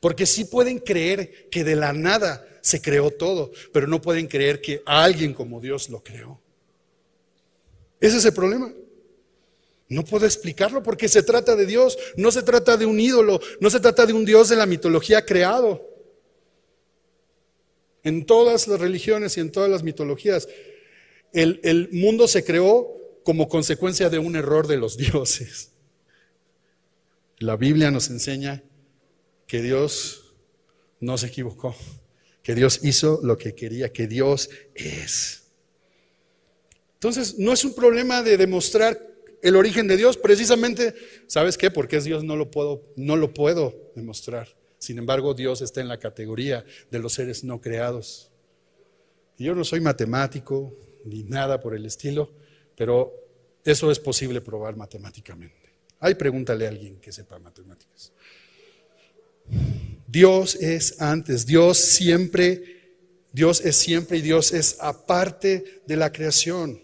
[0.00, 4.60] Porque sí pueden creer que de la nada se creó todo, pero no pueden creer
[4.60, 6.40] que alguien como Dios lo creó.
[8.00, 8.72] Ese es el problema.
[9.94, 13.70] No puedo explicarlo porque se trata de Dios, no se trata de un ídolo, no
[13.70, 15.88] se trata de un Dios de la mitología creado.
[18.02, 20.48] En todas las religiones y en todas las mitologías,
[21.32, 22.88] el, el mundo se creó
[23.22, 25.70] como consecuencia de un error de los dioses.
[27.38, 28.64] La Biblia nos enseña
[29.46, 30.34] que Dios
[30.98, 31.76] no se equivocó,
[32.42, 35.44] que Dios hizo lo que quería, que Dios es.
[36.94, 39.13] Entonces, no es un problema de demostrar
[39.44, 40.94] el origen de Dios, precisamente,
[41.26, 41.70] ¿sabes qué?
[41.70, 44.48] Porque es Dios no lo puedo no lo puedo demostrar.
[44.78, 48.30] Sin embargo, Dios está en la categoría de los seres no creados.
[49.38, 52.32] Yo no soy matemático ni nada por el estilo,
[52.74, 53.12] pero
[53.64, 55.74] eso es posible probar matemáticamente.
[56.00, 58.12] Ahí pregúntale a alguien que sepa matemáticas.
[60.06, 62.94] Dios es antes, Dios siempre,
[63.30, 66.83] Dios es siempre y Dios es aparte de la creación.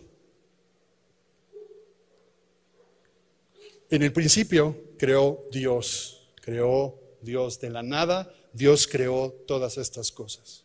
[3.90, 10.64] En el principio creó Dios, creó Dios de la nada, Dios creó todas estas cosas.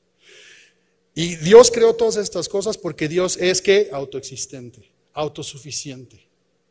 [1.14, 6.26] Y Dios creó todas estas cosas porque Dios es que autoexistente, autosuficiente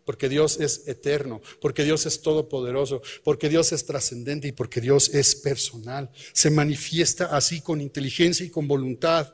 [0.04, 5.08] porque Dios es eterno, porque Dios es todopoderoso, porque Dios es trascendente y porque Dios
[5.14, 6.10] es personal.
[6.32, 9.32] Se manifiesta así con inteligencia y con voluntad,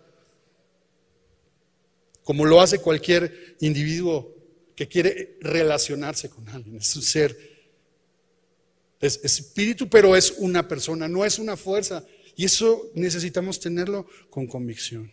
[2.22, 4.36] como lo hace cualquier individuo
[4.80, 6.76] que quiere relacionarse con alguien.
[6.76, 7.36] Es un ser,
[8.98, 12.02] es espíritu, pero es una persona, no es una fuerza.
[12.34, 15.12] Y eso necesitamos tenerlo con convicción.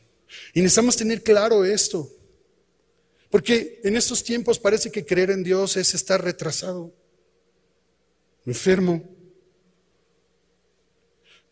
[0.53, 2.09] Y necesitamos tener claro esto.
[3.29, 6.95] Porque en estos tiempos parece que creer en Dios es estar retrasado,
[8.45, 9.03] enfermo.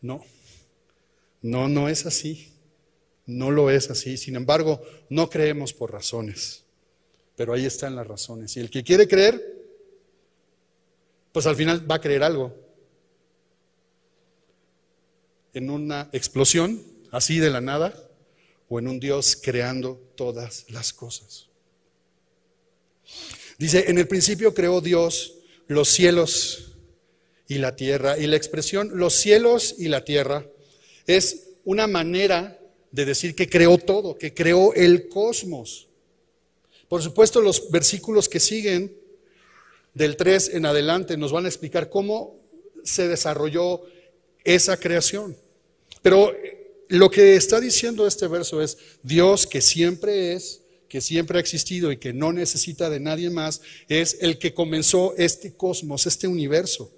[0.00, 0.24] No,
[1.42, 2.50] no, no es así.
[3.26, 4.16] No lo es así.
[4.16, 6.65] Sin embargo, no creemos por razones.
[7.36, 8.56] Pero ahí están las razones.
[8.56, 9.40] Y el que quiere creer,
[11.32, 12.54] pues al final va a creer algo.
[15.52, 17.94] En una explosión, así de la nada,
[18.68, 21.48] o en un Dios creando todas las cosas.
[23.58, 25.34] Dice, en el principio creó Dios
[25.66, 26.72] los cielos
[27.48, 28.18] y la tierra.
[28.18, 30.46] Y la expresión los cielos y la tierra
[31.06, 32.58] es una manera
[32.90, 35.88] de decir que creó todo, que creó el cosmos.
[36.88, 38.96] Por supuesto, los versículos que siguen
[39.94, 42.38] del 3 en adelante nos van a explicar cómo
[42.84, 43.82] se desarrolló
[44.44, 45.36] esa creación.
[46.02, 46.32] Pero
[46.88, 51.90] lo que está diciendo este verso es Dios que siempre es, que siempre ha existido
[51.90, 56.92] y que no necesita de nadie más, es el que comenzó este cosmos, este universo.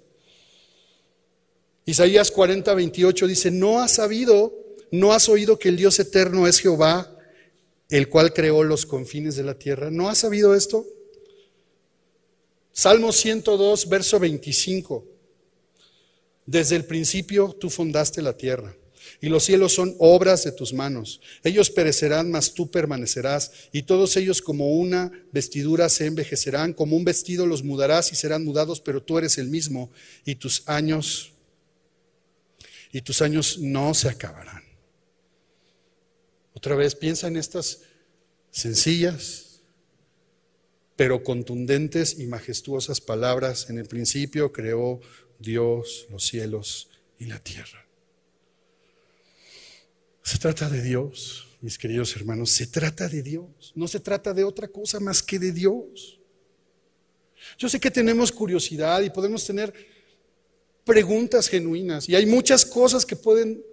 [1.85, 4.53] Isaías 40, 28 dice, no has sabido,
[4.91, 7.18] no has oído que el Dios eterno es Jehová,
[7.89, 9.89] el cual creó los confines de la tierra.
[9.89, 10.85] ¿No has sabido esto?
[12.71, 15.05] Salmo 102, verso 25.
[16.45, 18.75] Desde el principio tú fundaste la tierra
[19.21, 21.19] y los cielos son obras de tus manos.
[21.43, 27.03] Ellos perecerán, mas tú permanecerás, y todos ellos como una vestidura se envejecerán, como un
[27.03, 29.89] vestido los mudarás y serán mudados, pero tú eres el mismo,
[30.25, 31.31] y tus años,
[32.91, 34.58] y tus años no se acabarán.
[36.59, 37.83] Otra vez, piensa en estas
[38.51, 39.61] sencillas,
[40.97, 43.69] pero contundentes y majestuosas palabras.
[43.69, 44.99] En el principio creó
[45.39, 47.87] Dios los cielos y la tierra.
[50.21, 53.71] Se trata de Dios, mis queridos hermanos, se trata de Dios.
[53.73, 56.19] No se trata de otra cosa más que de Dios.
[57.57, 59.73] Yo sé que tenemos curiosidad y podemos tener
[60.83, 63.63] preguntas genuinas y hay muchas cosas que pueden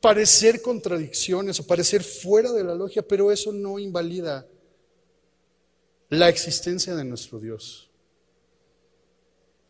[0.00, 4.46] parecer contradicciones o parecer fuera de la logia, pero eso no invalida
[6.08, 7.90] la existencia de nuestro Dios.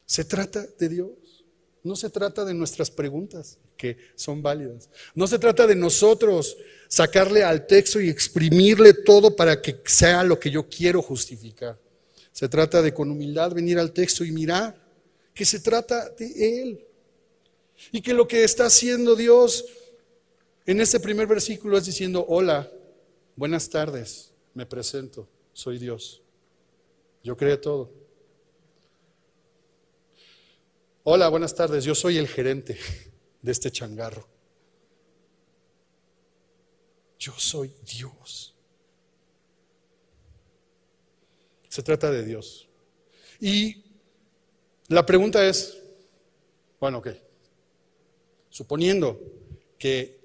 [0.07, 1.45] Se trata de Dios,
[1.83, 4.91] no se trata de nuestras preguntas, que son válidas.
[5.15, 6.57] No se trata de nosotros
[6.89, 11.79] sacarle al texto y exprimirle todo para que sea lo que yo quiero justificar.
[12.33, 14.77] Se trata de con humildad venir al texto y mirar
[15.35, 16.85] que se trata de Él.
[17.93, 19.65] Y que lo que está haciendo Dios
[20.69, 22.71] en este primer versículo es diciendo, hola,
[23.37, 26.21] buenas tardes, me presento, soy Dios.
[27.25, 27.91] Yo creo todo.
[31.05, 32.79] Hola, buenas tardes, yo soy el gerente
[33.41, 34.29] de este changarro.
[37.19, 38.55] Yo soy Dios.
[41.71, 42.69] Se trata de Dios.
[43.41, 43.85] Y
[44.89, 45.83] la pregunta es,
[46.79, 47.09] bueno, ok,
[48.51, 49.19] suponiendo
[49.79, 50.18] que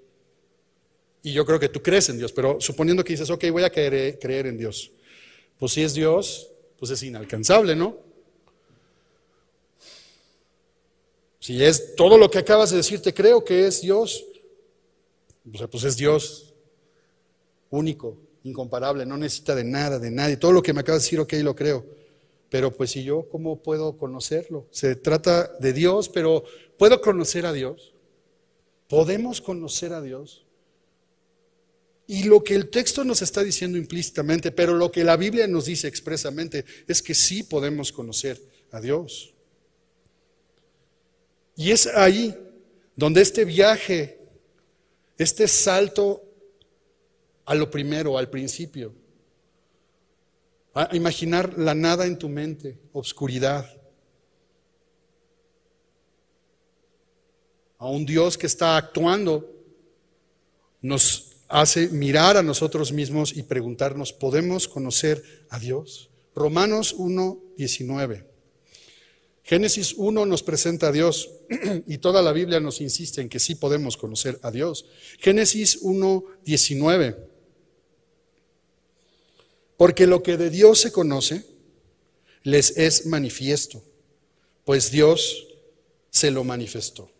[1.23, 3.71] y yo creo que tú crees en Dios, pero suponiendo que dices, ok, voy a
[3.71, 4.91] creer, en Dios.
[5.57, 7.97] Pues si es Dios, pues es inalcanzable, ¿no?
[11.39, 14.25] Si es todo lo que acabas de decir, te creo que es Dios,
[15.71, 16.53] pues es Dios
[17.69, 20.35] único, incomparable, no necesita de nada, de nadie.
[20.35, 21.85] Todo lo que me acabas de decir, ok, lo creo.
[22.49, 24.67] Pero pues si yo, ¿cómo puedo conocerlo?
[24.71, 26.43] Se trata de Dios, pero
[26.77, 27.93] ¿puedo conocer a Dios?
[28.87, 30.45] ¿Podemos conocer a Dios?
[32.13, 35.65] Y lo que el texto nos está diciendo implícitamente, pero lo que la Biblia nos
[35.65, 39.33] dice expresamente, es que sí podemos conocer a Dios.
[41.55, 42.37] Y es ahí
[42.95, 44.19] donde este viaje,
[45.17, 46.23] este salto
[47.45, 48.93] a lo primero, al principio,
[50.75, 53.67] a imaginar la nada en tu mente, obscuridad,
[57.79, 59.49] a un Dios que está actuando,
[60.79, 66.09] nos hace mirar a nosotros mismos y preguntarnos, ¿podemos conocer a Dios?
[66.33, 68.25] Romanos 1, 19.
[69.43, 71.29] Génesis 1 nos presenta a Dios
[71.87, 74.87] y toda la Biblia nos insiste en que sí podemos conocer a Dios.
[75.19, 77.17] Génesis 1, 19.
[79.77, 81.45] Porque lo que de Dios se conoce
[82.41, 83.83] les es manifiesto,
[84.65, 85.45] pues Dios
[86.09, 87.12] se lo manifestó.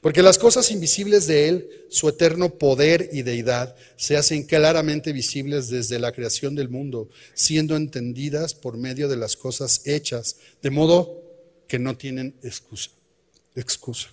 [0.00, 5.68] Porque las cosas invisibles de Él, su eterno poder y deidad, se hacen claramente visibles
[5.68, 11.22] desde la creación del mundo, siendo entendidas por medio de las cosas hechas, de modo
[11.66, 12.90] que no tienen excusa.
[13.54, 14.08] excusa.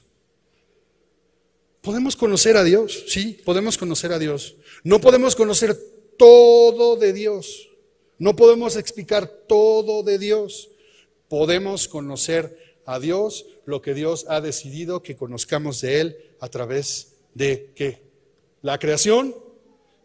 [1.81, 4.55] Podemos conocer a Dios, sí, podemos conocer a Dios.
[4.83, 5.77] No podemos conocer
[6.17, 7.69] todo de Dios.
[8.17, 10.69] No podemos explicar todo de Dios.
[11.29, 17.13] Podemos conocer a Dios lo que Dios ha decidido que conozcamos de Él a través
[17.33, 18.01] de qué?
[18.61, 19.35] La creación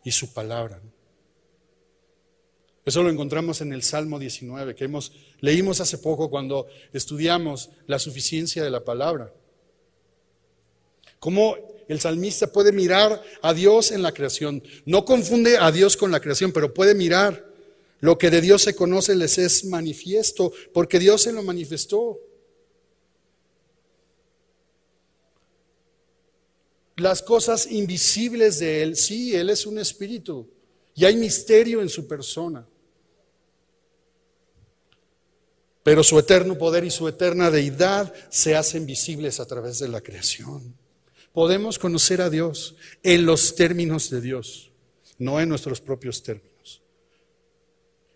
[0.05, 0.81] y su palabra.
[2.85, 7.99] Eso lo encontramos en el Salmo 19, que hemos, leímos hace poco cuando estudiamos la
[7.99, 9.33] suficiencia de la palabra.
[11.18, 11.57] Cómo
[11.88, 14.62] el salmista puede mirar a Dios en la creación.
[14.87, 17.51] No confunde a Dios con la creación, pero puede mirar.
[18.01, 22.18] Lo que de Dios se conoce les es manifiesto, porque Dios se lo manifestó.
[27.01, 28.97] Las cosas invisibles de Él.
[28.97, 30.49] Sí, Él es un espíritu
[30.95, 32.67] y hay misterio en su persona.
[35.83, 40.01] Pero su eterno poder y su eterna deidad se hacen visibles a través de la
[40.01, 40.77] creación.
[41.33, 44.73] Podemos conocer a Dios en los términos de Dios,
[45.19, 46.83] no en nuestros propios términos.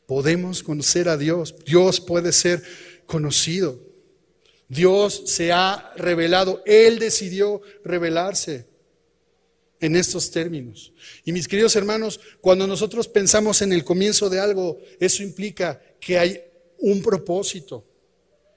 [0.07, 1.55] Podemos conocer a Dios.
[1.65, 2.63] Dios puede ser
[3.07, 3.79] conocido.
[4.69, 6.63] Dios se ha revelado.
[6.67, 8.74] Él decidió revelarse
[9.85, 10.95] en estos términos.
[11.27, 16.19] Y mis queridos hermanos, cuando nosotros pensamos en el comienzo de algo, eso implica que
[16.19, 16.43] hay
[16.79, 17.85] un propósito,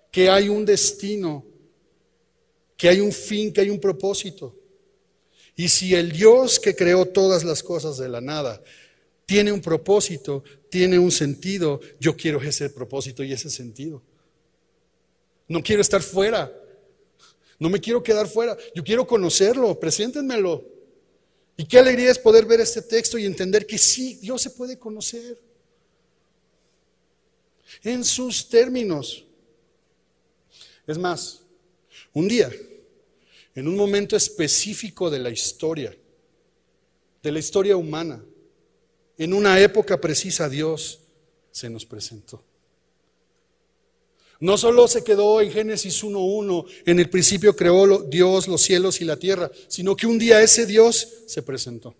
[0.09, 1.45] que hay un destino,
[2.77, 4.55] que hay un fin, que hay un propósito.
[5.53, 8.63] Y si el Dios que creó todas las cosas de la nada
[9.25, 14.01] tiene un propósito, tiene un sentido, yo quiero ese propósito y ese sentido.
[15.49, 16.49] No quiero estar fuera.
[17.59, 18.55] No me quiero quedar fuera.
[18.73, 19.77] Yo quiero conocerlo.
[19.77, 20.76] Preséntenmelo.
[21.57, 24.77] Y qué alegría es poder ver este texto y entender que sí, Dios se puede
[24.77, 25.41] conocer
[27.83, 29.25] en sus términos.
[30.85, 31.41] Es más,
[32.13, 32.51] un día
[33.55, 35.97] en un momento específico de la historia,
[37.23, 38.23] de la historia humana,
[39.17, 40.99] en una época precisa, Dios
[41.49, 42.46] se nos presentó.
[44.39, 49.05] No solo se quedó en Génesis 1.1, en el principio creó Dios los cielos y
[49.05, 51.95] la tierra, sino que un día ese Dios se presentó.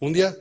[0.00, 0.36] Un día,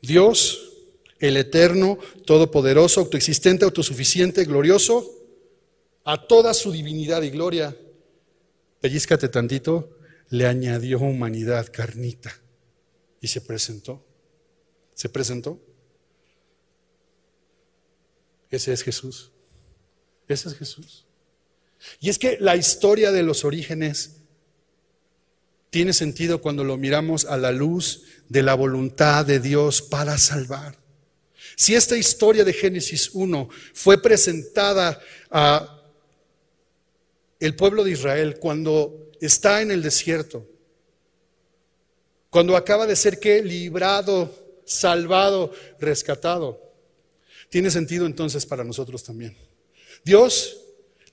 [0.00, 0.72] Dios,
[1.18, 5.10] el eterno, todopoderoso, autoexistente, autosuficiente, glorioso,
[6.04, 7.76] a toda su divinidad y gloria,
[8.80, 9.96] pellizcate tantito,
[10.30, 12.40] le añadió humanidad, carnita,
[13.20, 14.04] y se presentó.
[14.94, 15.58] Se presentó.
[18.54, 19.30] Ese es Jesús.
[20.28, 21.04] Ese es Jesús.
[22.00, 24.16] Y es que la historia de los orígenes
[25.70, 30.78] tiene sentido cuando lo miramos a la luz de la voluntad de Dios para salvar.
[31.56, 35.00] Si esta historia de Génesis 1 fue presentada
[35.30, 35.82] a
[37.40, 40.48] el pueblo de Israel cuando está en el desierto,
[42.30, 44.32] cuando acaba de ser que librado,
[44.64, 46.63] salvado, rescatado,
[47.54, 49.36] tiene sentido entonces para nosotros también.
[50.04, 50.60] Dios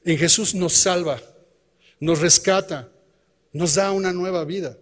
[0.04, 1.22] en Jesús nos salva,
[2.00, 2.92] nos rescata,
[3.54, 4.76] nos da una nueva vida.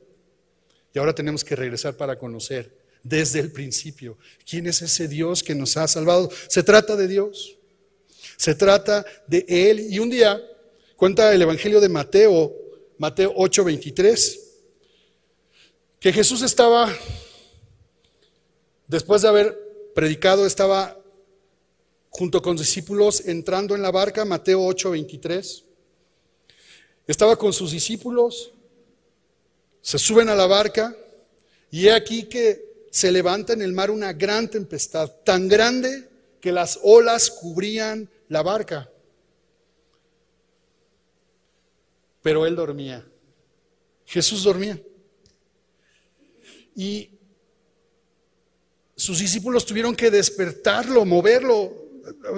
[0.93, 4.17] Y ahora tenemos que regresar para conocer desde el principio
[4.49, 6.31] quién es ese Dios que nos ha salvado.
[6.47, 7.57] Se trata de Dios,
[8.37, 9.81] se trata de Él.
[9.91, 10.41] Y un día
[10.95, 12.55] cuenta el Evangelio de Mateo,
[12.97, 14.39] Mateo 8:23,
[15.99, 16.89] que Jesús estaba,
[18.87, 19.59] después de haber
[19.93, 20.98] predicado, estaba
[22.09, 25.63] junto con discípulos entrando en la barca, Mateo 8:23.
[27.07, 28.53] Estaba con sus discípulos
[29.81, 30.95] se suben a la barca
[31.71, 36.09] y he aquí que se levanta en el mar una gran tempestad, tan grande
[36.41, 38.89] que las olas cubrían la barca.
[42.21, 43.05] Pero él dormía.
[44.05, 44.81] Jesús dormía.
[46.75, 47.09] Y
[48.95, 51.78] sus discípulos tuvieron que despertarlo, moverlo.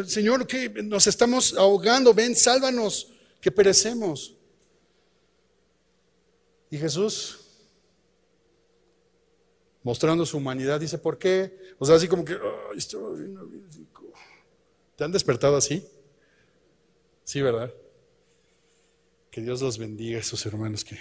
[0.07, 4.35] Señor, que nos estamos ahogando, ven, sálvanos, que perecemos.
[6.69, 7.41] Y Jesús
[9.83, 11.57] mostrando su humanidad, dice, ¿por qué?
[11.79, 12.37] O sea, así como que,
[14.95, 15.85] ¿te han despertado así?
[17.23, 17.73] Sí, ¿verdad?
[19.29, 20.97] Que Dios los bendiga esos hermanos, que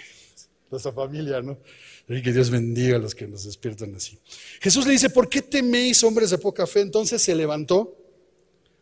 [0.69, 1.59] nuestra familia, ¿no?
[2.07, 4.17] Que Dios bendiga a los que nos despiertan así.
[4.59, 6.81] Jesús le dice, ¿por qué teméis, hombres de poca fe?
[6.81, 7.95] Entonces se levantó,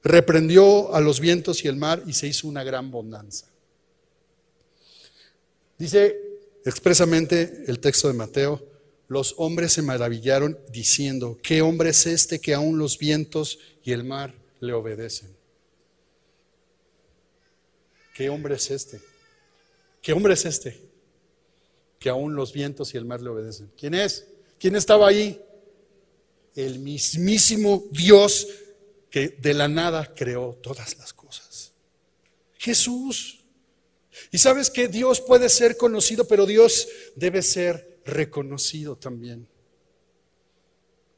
[0.03, 3.47] reprendió a los vientos y el mar y se hizo una gran bonanza.
[5.77, 6.17] Dice
[6.65, 8.65] expresamente el texto de Mateo,
[9.07, 14.03] los hombres se maravillaron diciendo, ¿qué hombre es este que aún los vientos y el
[14.03, 15.35] mar le obedecen?
[18.13, 19.01] ¿Qué hombre es este?
[20.01, 20.79] ¿Qué hombre es este
[21.97, 23.71] que aún los vientos y el mar le obedecen?
[23.77, 24.27] ¿Quién es?
[24.59, 25.41] ¿Quién estaba ahí?
[26.55, 28.47] El mismísimo Dios
[29.09, 31.73] que de la nada creó todas las cosas.
[32.57, 33.39] Jesús.
[34.31, 39.47] Y sabes que Dios puede ser conocido, pero Dios debe ser reconocido también.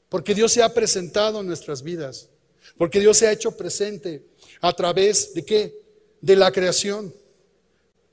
[0.08, 2.30] Porque Dios se ha presentado en nuestras vidas.
[2.78, 4.26] Porque Dios se ha hecho presente
[4.62, 5.82] a través de qué?
[6.22, 7.14] De la creación.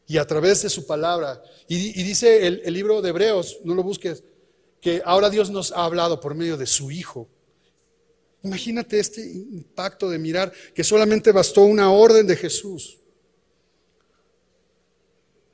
[0.06, 1.42] Y a través de su palabra.
[1.68, 4.24] Y, dice el, el libro de Hebreos, no lo busques,
[4.80, 7.28] que ahora Dios nos ha hablado por medio de su Hijo.
[8.42, 12.98] Imagínate este impacto de mirar que solamente bastó una orden de Jesús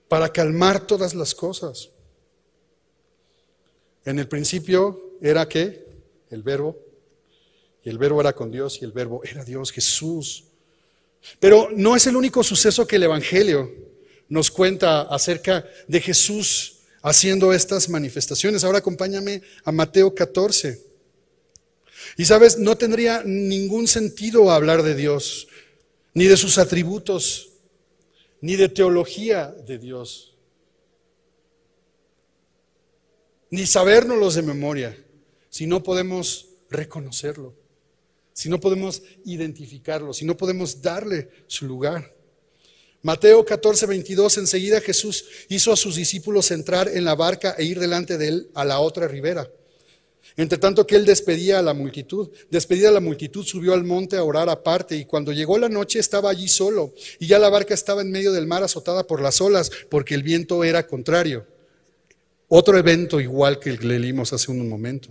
[0.08, 1.88] para calmar todas las cosas.
[4.04, 5.86] En el principio era que
[6.30, 6.78] el verbo,
[7.82, 10.44] y el verbo era con Dios, y el verbo era Dios, Jesús.
[11.40, 13.72] Pero no es el único suceso que el Evangelio
[14.28, 18.62] nos cuenta acerca de Jesús haciendo estas manifestaciones.
[18.64, 20.93] Ahora acompáñame a Mateo 14.
[22.16, 25.48] Y sabes, no tendría ningún sentido hablar de Dios,
[26.12, 27.50] ni de sus atributos,
[28.40, 30.34] ni de teología de Dios
[33.54, 34.98] ni sabérnoslos de memoria,
[35.48, 37.54] si no podemos reconocerlo,
[38.32, 42.12] si no podemos identificarlo, si no podemos darle su lugar.
[43.02, 47.78] Mateo 14, 22, enseguida Jesús hizo a sus discípulos entrar en la barca e ir
[47.78, 49.48] delante de él a la otra ribera.
[50.36, 54.24] Entre tanto que él despedía a la multitud, despedida la multitud, subió al monte a
[54.24, 58.02] orar aparte y cuando llegó la noche estaba allí solo y ya la barca estaba
[58.02, 61.46] en medio del mar azotada por las olas porque el viento era contrario.
[62.48, 65.10] Otro evento igual que el que leímos hace un momento.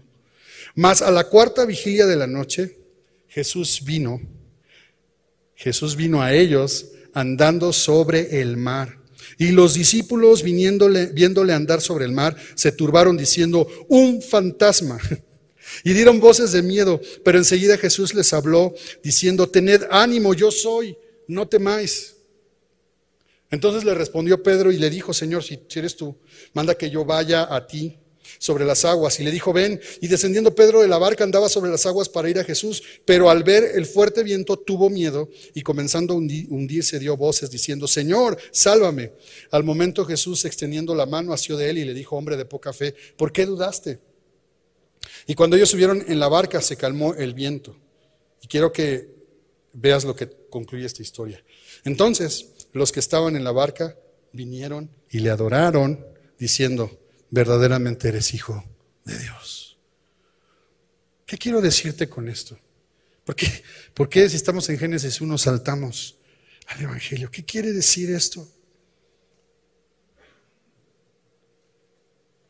[0.76, 2.78] Mas a la cuarta vigilia de la noche,
[3.28, 4.22] Jesús vino.
[5.56, 9.03] Jesús vino a ellos andando sobre el mar.
[9.38, 15.00] Y los discípulos, viniéndole, viéndole andar sobre el mar, se turbaron diciendo, un fantasma.
[15.84, 20.96] Y dieron voces de miedo, pero enseguida Jesús les habló diciendo, tened ánimo, yo soy,
[21.28, 22.16] no temáis.
[23.50, 26.18] Entonces le respondió Pedro y le dijo, Señor, si eres tú,
[26.54, 27.98] manda que yo vaya a ti
[28.38, 29.20] sobre las aguas.
[29.20, 29.80] Y le dijo, ven.
[30.02, 33.30] Y descendiendo Pedro de la barca andaba sobre las aguas para ir a Jesús, pero
[33.30, 38.38] al ver el fuerte viento tuvo miedo y comenzando a hundirse dio voces diciendo, Señor,
[38.52, 39.14] sálvame.
[39.52, 42.74] Al momento Jesús extendiendo la mano hacia de él y le dijo, hombre de poca
[42.74, 44.00] fe, ¿por qué dudaste?
[45.28, 47.76] Y cuando ellos subieron en la barca se calmó el viento.
[48.42, 49.10] Y quiero que
[49.74, 51.44] veas lo que concluye esta historia.
[51.84, 53.98] Entonces los que estaban en la barca
[54.32, 56.06] vinieron y le adoraron
[56.40, 56.92] diciendo,
[57.34, 58.64] verdaderamente eres hijo
[59.06, 59.76] de Dios.
[61.26, 62.60] ¿Qué quiero decirte con esto?
[63.26, 63.64] ¿Por qué,
[63.96, 66.16] ¿Por qué si estamos en Génesis 1 saltamos
[66.68, 67.32] al Evangelio?
[67.32, 68.48] ¿Qué quiere decir esto?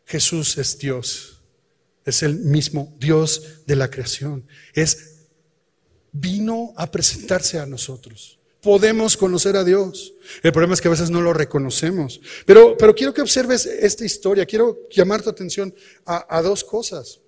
[0.06, 1.40] Jesús es Dios,
[2.04, 5.28] es el mismo Dios de la creación, es
[6.12, 10.14] vino a presentarse a nosotros podemos conocer a Dios.
[10.42, 12.22] El problema es que a veces no lo reconocemos.
[12.46, 14.46] Pero, pero quiero que observes esta historia.
[14.46, 17.20] Quiero llamar tu atención a, dos cosas.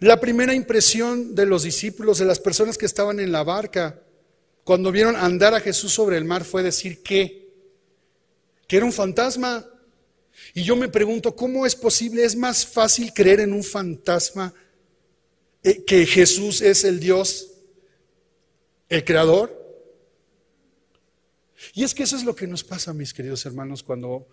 [0.00, 4.02] La primera impresión de los discípulos, de las personas que estaban en la barca,
[4.64, 7.48] cuando vieron andar a Jesús sobre el mar, fue decir que,
[8.66, 9.64] que era un fantasma.
[10.52, 12.24] Y yo me pregunto, ¿cómo es posible?
[12.24, 14.52] ¿Es más fácil creer en un fantasma
[15.62, 17.51] eh, que Jesús es el Dios
[18.92, 19.58] el creador.
[21.72, 24.26] Y es que eso es lo que nos pasa, mis queridos hermanos, cuando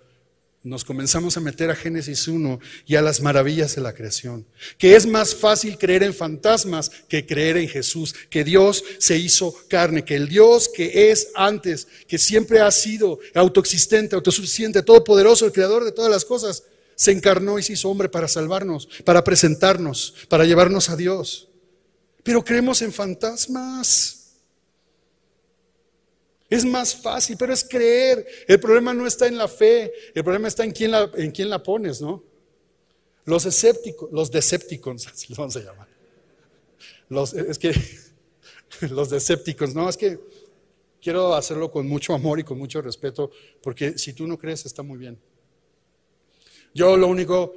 [0.64, 4.45] nos comenzamos a meter a Génesis 1 y a las maravillas de la creación.
[4.78, 9.55] Que es más fácil creer en fantasmas que creer en Jesús, que Dios se hizo
[9.70, 15.53] carne, que el Dios que es antes, que siempre ha sido autoexistente, autosuficiente, todopoderoso, el
[15.53, 16.64] creador de todas las cosas,
[16.95, 21.47] se encarnó y se hizo hombre para salvarnos, para presentarnos, para llevarnos a Dios.
[22.24, 24.18] Pero creemos en fantasmas.
[26.49, 28.25] Es más fácil, pero es creer.
[28.47, 31.49] El problema no está en la fe, el problema está en quién la, en quién
[31.49, 32.23] la pones, ¿no?
[33.25, 35.87] Los escépticos, los decepticons, así los vamos a llamar.
[37.09, 37.73] Los, es que,
[38.89, 40.19] los decepticons, no, es que
[40.99, 43.31] quiero hacerlo con mucho amor y con mucho respeto,
[43.61, 45.19] porque si tú no crees está muy bien.
[46.73, 47.55] Yo lo único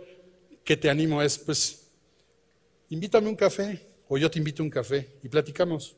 [0.65, 1.89] que te animo es, pues,
[2.91, 5.97] invítame un café, o yo te invito a un café y platicamos,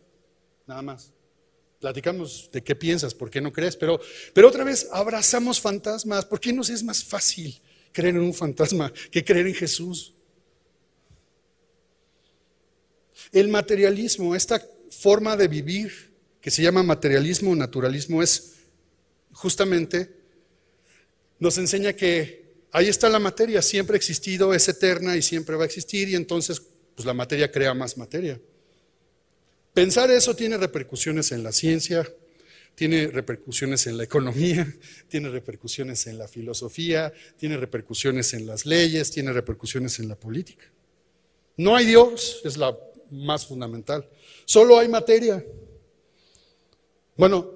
[0.66, 1.14] nada más.
[1.85, 4.01] Platicamos de qué piensas, por qué no crees, pero,
[4.32, 6.24] pero otra vez abrazamos fantasmas.
[6.24, 7.61] ¿Por qué nos es más fácil
[7.93, 10.14] creer en un fantasma que creer en Jesús?
[13.32, 16.11] El materialismo, esta forma de vivir
[16.41, 18.55] que se llama materialismo naturalismo, es
[19.32, 20.11] justamente,
[21.39, 25.64] nos enseña que ahí está la materia, siempre ha existido, es eterna y siempre va
[25.64, 26.62] a existir, y entonces
[26.95, 28.41] pues la materia crea más materia.
[29.75, 32.09] Pensar eso tiene repercusiones en la ciencia,
[32.77, 34.72] tiene repercusiones en la economía,
[35.09, 40.64] tiene repercusiones en la filosofía, tiene repercusiones en las leyes, tiene repercusiones en la política.
[41.57, 42.77] No hay Dios, es la
[43.11, 44.09] más fundamental.
[44.45, 45.45] Solo hay materia.
[47.16, 47.51] Bueno,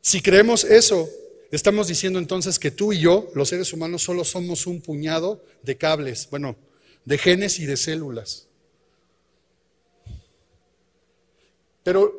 [0.00, 1.08] si creemos eso,
[1.52, 5.76] estamos diciendo entonces que tú y yo, los seres humanos, solo somos un puñado de
[5.76, 6.56] cables, bueno,
[7.04, 8.48] de genes y de células.
[11.86, 12.12] Pero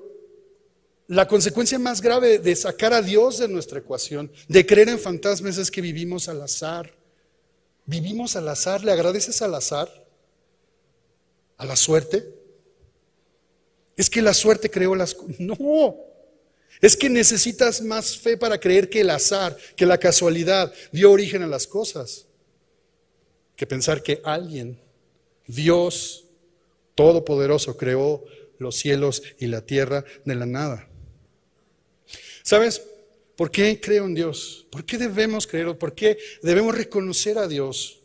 [1.08, 5.58] la consecuencia más grave de sacar a Dios de nuestra ecuación, de creer en fantasmas,
[5.58, 6.94] es que vivimos al azar.
[7.86, 8.82] Vivimos al azar.
[8.82, 9.92] ¿Le agradeces al azar?
[11.58, 12.34] ¿A la suerte?
[13.98, 15.18] Es que la suerte creó las.
[15.38, 15.98] No.
[16.80, 21.44] Es que necesitas más fe para creer que el azar, que la casualidad dio origen
[21.44, 22.26] a las cosas,
[23.58, 24.80] que pensar que alguien,
[25.46, 26.24] Dios
[26.96, 28.24] Todopoderoso, creó
[28.60, 30.88] los cielos y la tierra de la nada.
[32.44, 32.82] ¿Sabes?
[33.36, 34.66] ¿Por qué creo en Dios?
[34.72, 35.78] ¿Por qué debemos creer?
[35.78, 38.00] ¿Por qué debemos reconocer a Dios?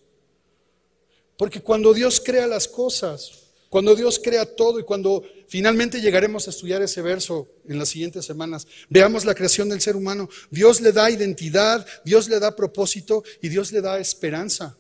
[1.38, 6.50] Porque cuando Dios crea las cosas, cuando Dios crea todo y cuando finalmente llegaremos a
[6.50, 10.92] estudiar ese verso en las siguientes semanas, veamos la creación del ser humano, Dios le
[10.92, 14.76] da identidad, Dios le da propósito y Dios le da esperanza.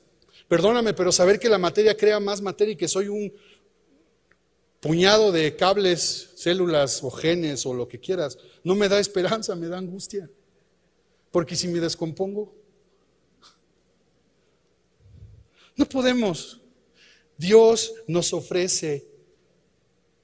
[0.46, 3.32] Perdóname, pero saber que la materia crea más materia y que soy un,
[4.82, 9.68] puñado de cables, células o genes o lo que quieras, no me da esperanza, me
[9.68, 10.28] da angustia.
[11.30, 12.52] Porque si me descompongo,
[15.76, 16.60] no podemos.
[17.38, 19.06] Dios nos ofrece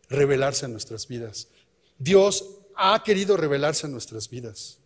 [0.09, 1.49] revelarse en nuestras vidas.
[1.97, 2.45] Dios
[2.75, 4.81] ha querido revelarse en nuestras vidas.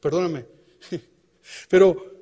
[0.00, 0.46] perdóname.
[1.68, 2.15] Pero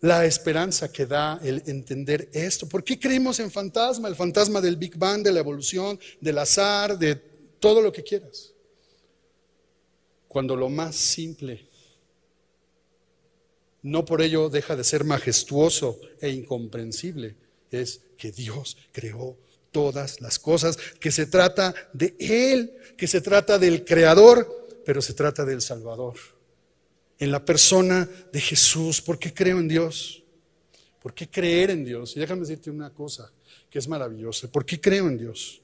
[0.00, 2.68] la esperanza que da el entender esto.
[2.68, 4.08] ¿Por qué creemos en fantasma?
[4.08, 7.16] El fantasma del Big Bang, de la evolución, del azar, de
[7.58, 8.52] todo lo que quieras.
[10.28, 11.70] Cuando lo más simple
[13.82, 17.36] no por ello deja de ser majestuoso e incomprensible,
[17.70, 19.36] es que Dios creó
[19.70, 25.14] todas las cosas, que se trata de Él, que se trata del Creador, pero se
[25.14, 26.16] trata del Salvador.
[27.20, 30.24] En la persona de Jesús, ¿por qué creo en Dios?
[31.00, 32.16] ¿Por qué creer en Dios?
[32.16, 33.30] Y déjame decirte una cosa
[33.68, 34.50] que es maravillosa.
[34.50, 35.60] ¿Por qué creo en Dios?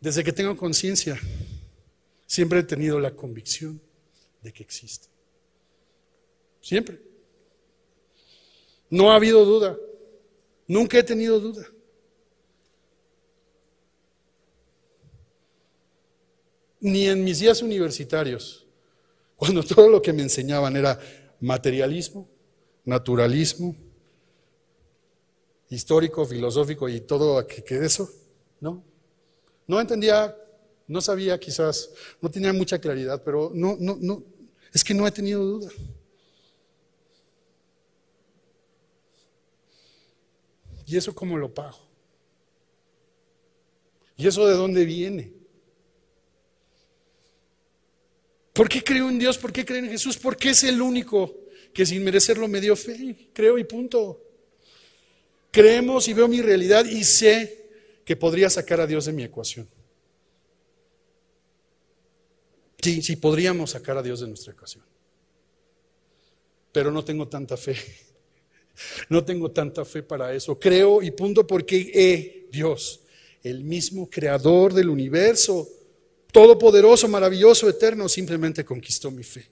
[0.00, 1.18] Desde que tengo conciencia,
[2.24, 3.80] siempre he tenido la convicción
[4.42, 5.08] de que existe.
[6.60, 7.00] Siempre.
[8.88, 9.76] No ha habido duda.
[10.68, 11.66] Nunca he tenido duda.
[16.78, 18.65] Ni en mis días universitarios,
[19.36, 20.98] cuando todo lo que me enseñaban era
[21.40, 22.28] materialismo,
[22.84, 23.76] naturalismo,
[25.68, 28.08] histórico, filosófico y todo que, que eso,
[28.60, 28.82] no.
[29.66, 30.36] No entendía,
[30.86, 34.22] no sabía quizás, no tenía mucha claridad, pero no, no, no,
[34.72, 35.70] es que no he tenido duda.
[40.86, 41.78] ¿Y eso cómo lo pago?
[44.16, 45.35] ¿Y eso de dónde viene?
[48.56, 49.36] ¿Por qué creo en Dios?
[49.36, 50.16] ¿Por qué creo en Jesús?
[50.16, 51.44] Porque es el único
[51.74, 53.28] que sin merecerlo me dio fe.
[53.34, 54.24] Creo y punto.
[55.50, 57.68] Creemos y veo mi realidad y sé
[58.02, 59.68] que podría sacar a Dios de mi ecuación.
[62.80, 64.84] Sí, sí, podríamos sacar a Dios de nuestra ecuación.
[66.72, 67.76] Pero no tengo tanta fe.
[69.08, 70.58] No tengo tanta fe para eso.
[70.58, 73.00] Creo y punto porque he, Dios,
[73.42, 75.66] el mismo creador del universo,
[76.36, 79.48] todopoderoso, maravilloso, eterno, simplemente conquistó mi fe.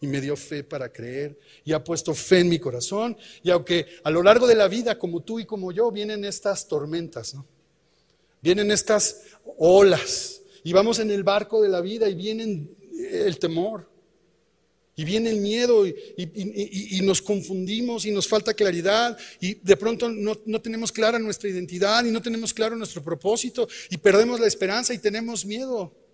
[0.00, 3.18] Y me dio fe para creer y ha puesto fe en mi corazón.
[3.42, 6.66] Y aunque a lo largo de la vida, como tú y como yo, vienen estas
[6.66, 7.36] tormentas.
[8.40, 9.24] Vienen estas
[9.58, 10.40] olas.
[10.64, 12.74] Y vamos en el barco de la vida y vienen
[13.12, 13.86] el temor
[14.98, 20.40] y viene el miedo y, nos confundimos y nos falta claridad y de pronto no,
[20.46, 24.94] no, tenemos clara nuestra identidad y no tenemos claro nuestro propósito y perdemos la esperanza
[24.94, 26.05] y tenemos miedo.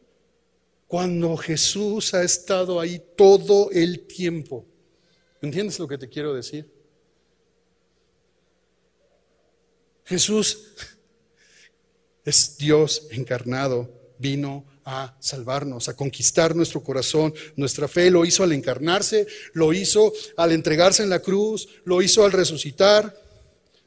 [0.93, 4.67] Cuando Jesús ha estado ahí todo el tiempo.
[5.41, 6.71] ¿Entiendes lo que te quiero decir?
[10.05, 10.75] Jesús
[12.27, 18.11] es Dios encarnado, vino a salvarnos, a conquistar nuestro corazón, nuestra fe.
[18.11, 23.19] Lo hizo al encarnarse, lo hizo al entregarse en la cruz, lo hizo al resucitar.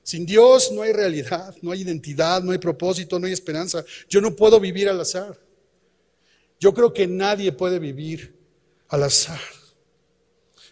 [0.02, 3.86] Sin Dios no hay realidad, no hay identidad, no hay propósito, no hay esperanza.
[4.10, 5.45] Yo no puedo vivir al azar.
[6.60, 8.36] Yo creo que nadie puede vivir
[8.88, 9.40] al azar.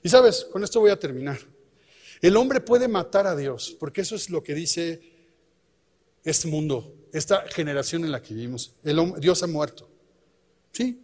[0.01, 1.39] Y sabes, con esto voy a terminar.
[2.21, 5.01] El hombre puede matar a Dios, porque eso es lo que dice
[6.23, 8.73] este mundo, esta generación en la que vivimos.
[8.83, 9.89] El, Dios ha muerto.
[10.71, 11.03] Sí,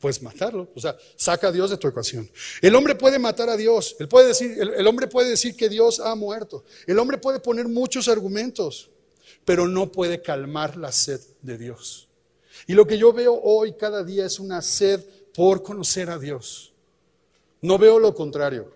[0.00, 0.70] puedes matarlo.
[0.74, 2.30] O sea, saca a Dios de tu ecuación.
[2.60, 3.96] El hombre puede matar a Dios.
[4.08, 6.64] Puede decir, el, hombre puede decir que Dios ha muerto.
[6.86, 8.90] El hombre puede poner muchos argumentos,
[9.44, 12.05] pero no puede calmar la sed de Dios.
[12.66, 15.04] Y lo que yo veo hoy cada día es una sed
[15.34, 16.72] por conocer a Dios.
[17.62, 18.74] No veo lo contrario.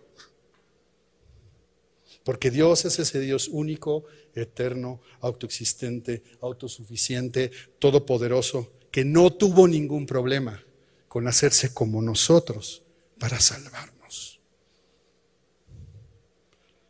[2.24, 4.04] Porque Dios es ese Dios único,
[4.34, 10.62] eterno, autoexistente, autosuficiente, todopoderoso que no tuvo ningún problema
[11.08, 12.82] con hacerse como nosotros
[13.18, 14.40] para salvarnos.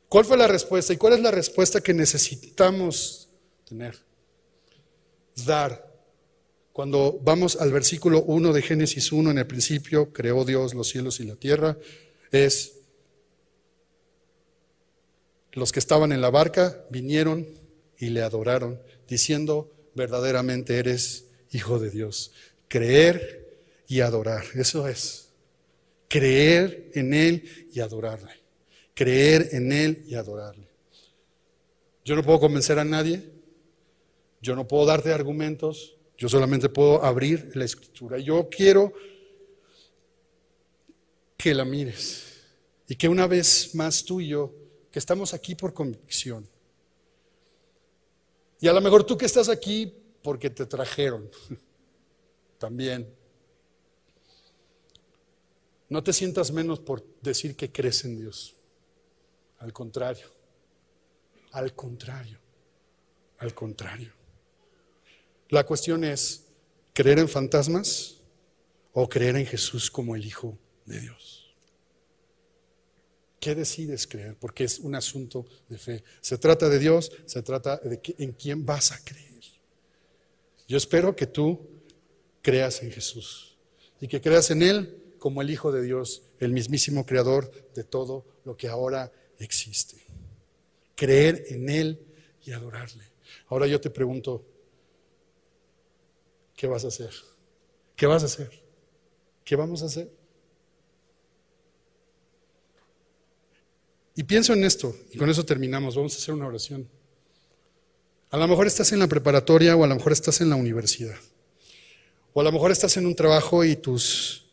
[0.08, 0.92] ¿Cuál fue la respuesta?
[0.92, 3.28] ¿Y cuál es la respuesta que necesitamos
[3.64, 3.96] tener?
[5.46, 5.89] Dar.
[6.72, 11.20] Cuando vamos al versículo 1 de Génesis 1, en el principio creó Dios los cielos
[11.20, 11.76] y la tierra,
[12.30, 12.74] es
[15.52, 17.46] los que estaban en la barca vinieron
[17.98, 22.32] y le adoraron, diciendo, verdaderamente eres hijo de Dios.
[22.68, 23.48] Creer
[23.88, 24.44] y adorar.
[24.54, 25.28] Eso es.
[26.08, 28.32] Creer en Él y adorarle.
[28.94, 30.68] Creer en Él y adorarle.
[32.04, 33.28] Yo no puedo convencer a nadie.
[34.40, 35.96] Yo no puedo darte argumentos.
[36.20, 38.18] Yo solamente puedo abrir la escritura.
[38.18, 38.92] Yo quiero
[41.34, 42.42] que la mires.
[42.86, 44.52] Y que una vez más tú y yo,
[44.92, 46.46] que estamos aquí por convicción.
[48.60, 51.30] Y a lo mejor tú que estás aquí porque te trajeron.
[52.58, 53.10] También.
[55.88, 58.54] No te sientas menos por decir que crees en Dios.
[59.60, 60.26] Al contrario.
[61.52, 62.38] Al contrario.
[63.38, 64.19] Al contrario.
[65.50, 66.46] La cuestión es,
[66.92, 68.16] ¿creer en fantasmas
[68.92, 71.54] o creer en Jesús como el Hijo de Dios?
[73.40, 74.36] ¿Qué decides creer?
[74.38, 76.04] Porque es un asunto de fe.
[76.20, 79.30] Se trata de Dios, se trata de en quién vas a creer.
[80.70, 81.58] Yo espero que tú
[82.42, 83.56] creas en Jesús
[84.00, 88.24] y que creas en Él como el Hijo de Dios, el mismísimo Creador de todo
[88.44, 89.96] lo que ahora existe.
[90.94, 92.00] Creer en Él
[92.44, 93.02] y adorarle.
[93.48, 94.46] Ahora yo te pregunto,
[96.60, 97.10] ¿qué vas a hacer?
[97.96, 98.50] ¿Qué vas a hacer?
[99.46, 100.12] ¿Qué vamos a hacer?
[104.14, 106.86] Y pienso en esto, y con eso terminamos, vamos a hacer una oración.
[108.28, 111.16] A lo mejor estás en la preparatoria o a lo mejor estás en la universidad.
[112.34, 114.44] O a lo mejor estás en un trabajo y tus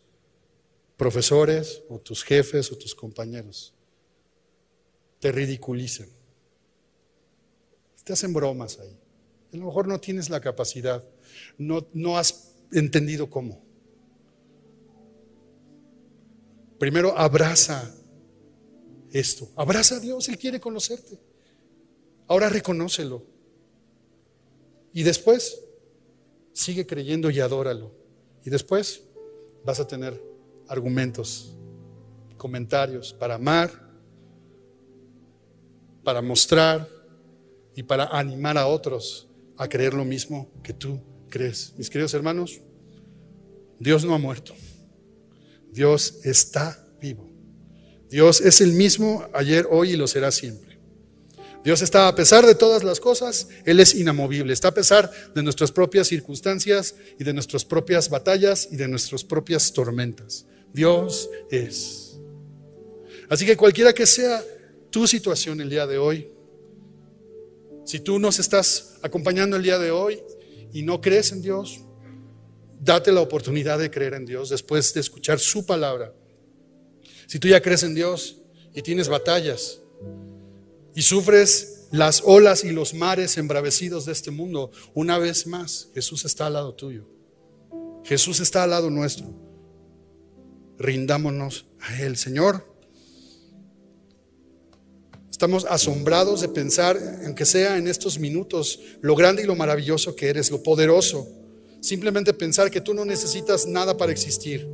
[0.96, 3.74] profesores o tus jefes o tus compañeros
[5.20, 6.08] te ridiculizan.
[8.06, 8.98] Te hacen bromas ahí.
[9.52, 11.04] A lo mejor no tienes la capacidad,
[11.58, 13.62] no, no has entendido cómo.
[16.80, 17.94] Primero abraza
[19.12, 21.20] esto, abraza a Dios, Él quiere conocerte.
[22.28, 23.24] Ahora reconócelo.
[24.94, 25.62] Y después
[26.54, 27.92] sigue creyendo y adóralo.
[28.44, 29.04] Y después
[29.64, 30.22] vas a tener
[30.68, 31.54] argumentos,
[32.38, 33.72] comentarios para amar,
[36.04, 36.88] para mostrar
[37.76, 39.28] y para animar a otros
[39.58, 41.00] a creer lo mismo que tú
[41.30, 41.74] crees.
[41.78, 42.62] Mis queridos hermanos,
[43.80, 44.56] Dios no ha muerto.
[45.72, 47.30] Dios está vivo.
[48.10, 50.78] Dios es el mismo ayer, hoy y lo será siempre.
[51.64, 55.44] Dios está a pesar de todas las cosas, Él es inamovible, está a pesar de
[55.44, 60.46] nuestras propias circunstancias y de nuestras propias batallas y de nuestras propias tormentas.
[60.72, 62.18] Dios es.
[63.30, 64.42] Así que cualquiera que sea
[64.90, 66.32] tu situación el día de hoy,
[67.86, 70.22] si tú nos estás acompañando el día de hoy
[70.74, 71.82] y no crees en Dios,
[72.80, 76.14] date la oportunidad de creer en Dios después de escuchar su palabra.
[77.28, 78.42] Si tú ya crees en Dios
[78.74, 79.82] y tienes batallas
[80.96, 86.26] y sufres las olas y los mares embravecidos de este mundo, una vez más, Jesús
[86.26, 87.08] está al lado tuyo.
[88.04, 89.28] Jesús está al lado nuestro.
[90.78, 92.77] Rindámonos a Él, Señor.
[95.38, 100.30] Estamos asombrados de pensar, aunque sea en estos minutos, lo grande y lo maravilloso que
[100.30, 101.28] eres, lo poderoso.
[101.80, 104.68] Simplemente pensar que tú no necesitas nada para existir,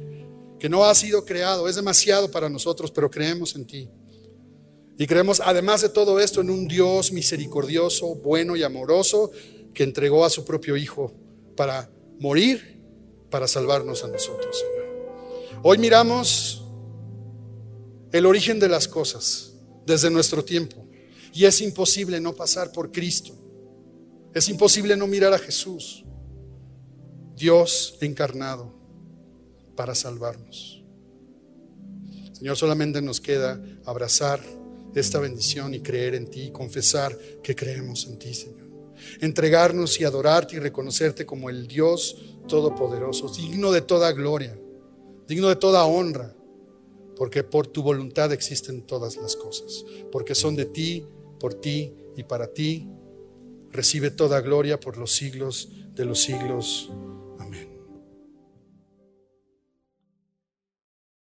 [0.57, 3.89] que no has sido creado, es demasiado para nosotros, pero creemos en ti.
[4.97, 9.31] Y creemos, además de todo esto, en un Dios misericordioso, bueno y amoroso,
[9.73, 11.11] que entregó a su propio Hijo
[11.57, 11.89] para
[12.21, 12.79] morir,
[13.29, 15.59] para salvarnos a nosotros, Señor.
[15.61, 16.63] Hoy miramos
[18.13, 19.52] el origen de las cosas
[19.85, 20.85] desde nuestro tiempo.
[21.33, 23.33] Y es imposible no pasar por Cristo.
[24.33, 26.03] Es imposible no mirar a Jesús,
[27.35, 28.73] Dios encarnado,
[29.75, 30.83] para salvarnos.
[32.31, 34.41] Señor, solamente nos queda abrazar
[34.95, 38.67] esta bendición y creer en ti, confesar que creemos en ti, Señor.
[39.21, 42.15] Entregarnos y adorarte y reconocerte como el Dios
[42.47, 44.57] Todopoderoso, digno de toda gloria,
[45.27, 46.35] digno de toda honra,
[47.15, 51.05] porque por tu voluntad existen todas las cosas, porque son de ti,
[51.39, 52.89] por ti y para ti.
[53.71, 56.91] Recibe toda gloria por los siglos de los siglos.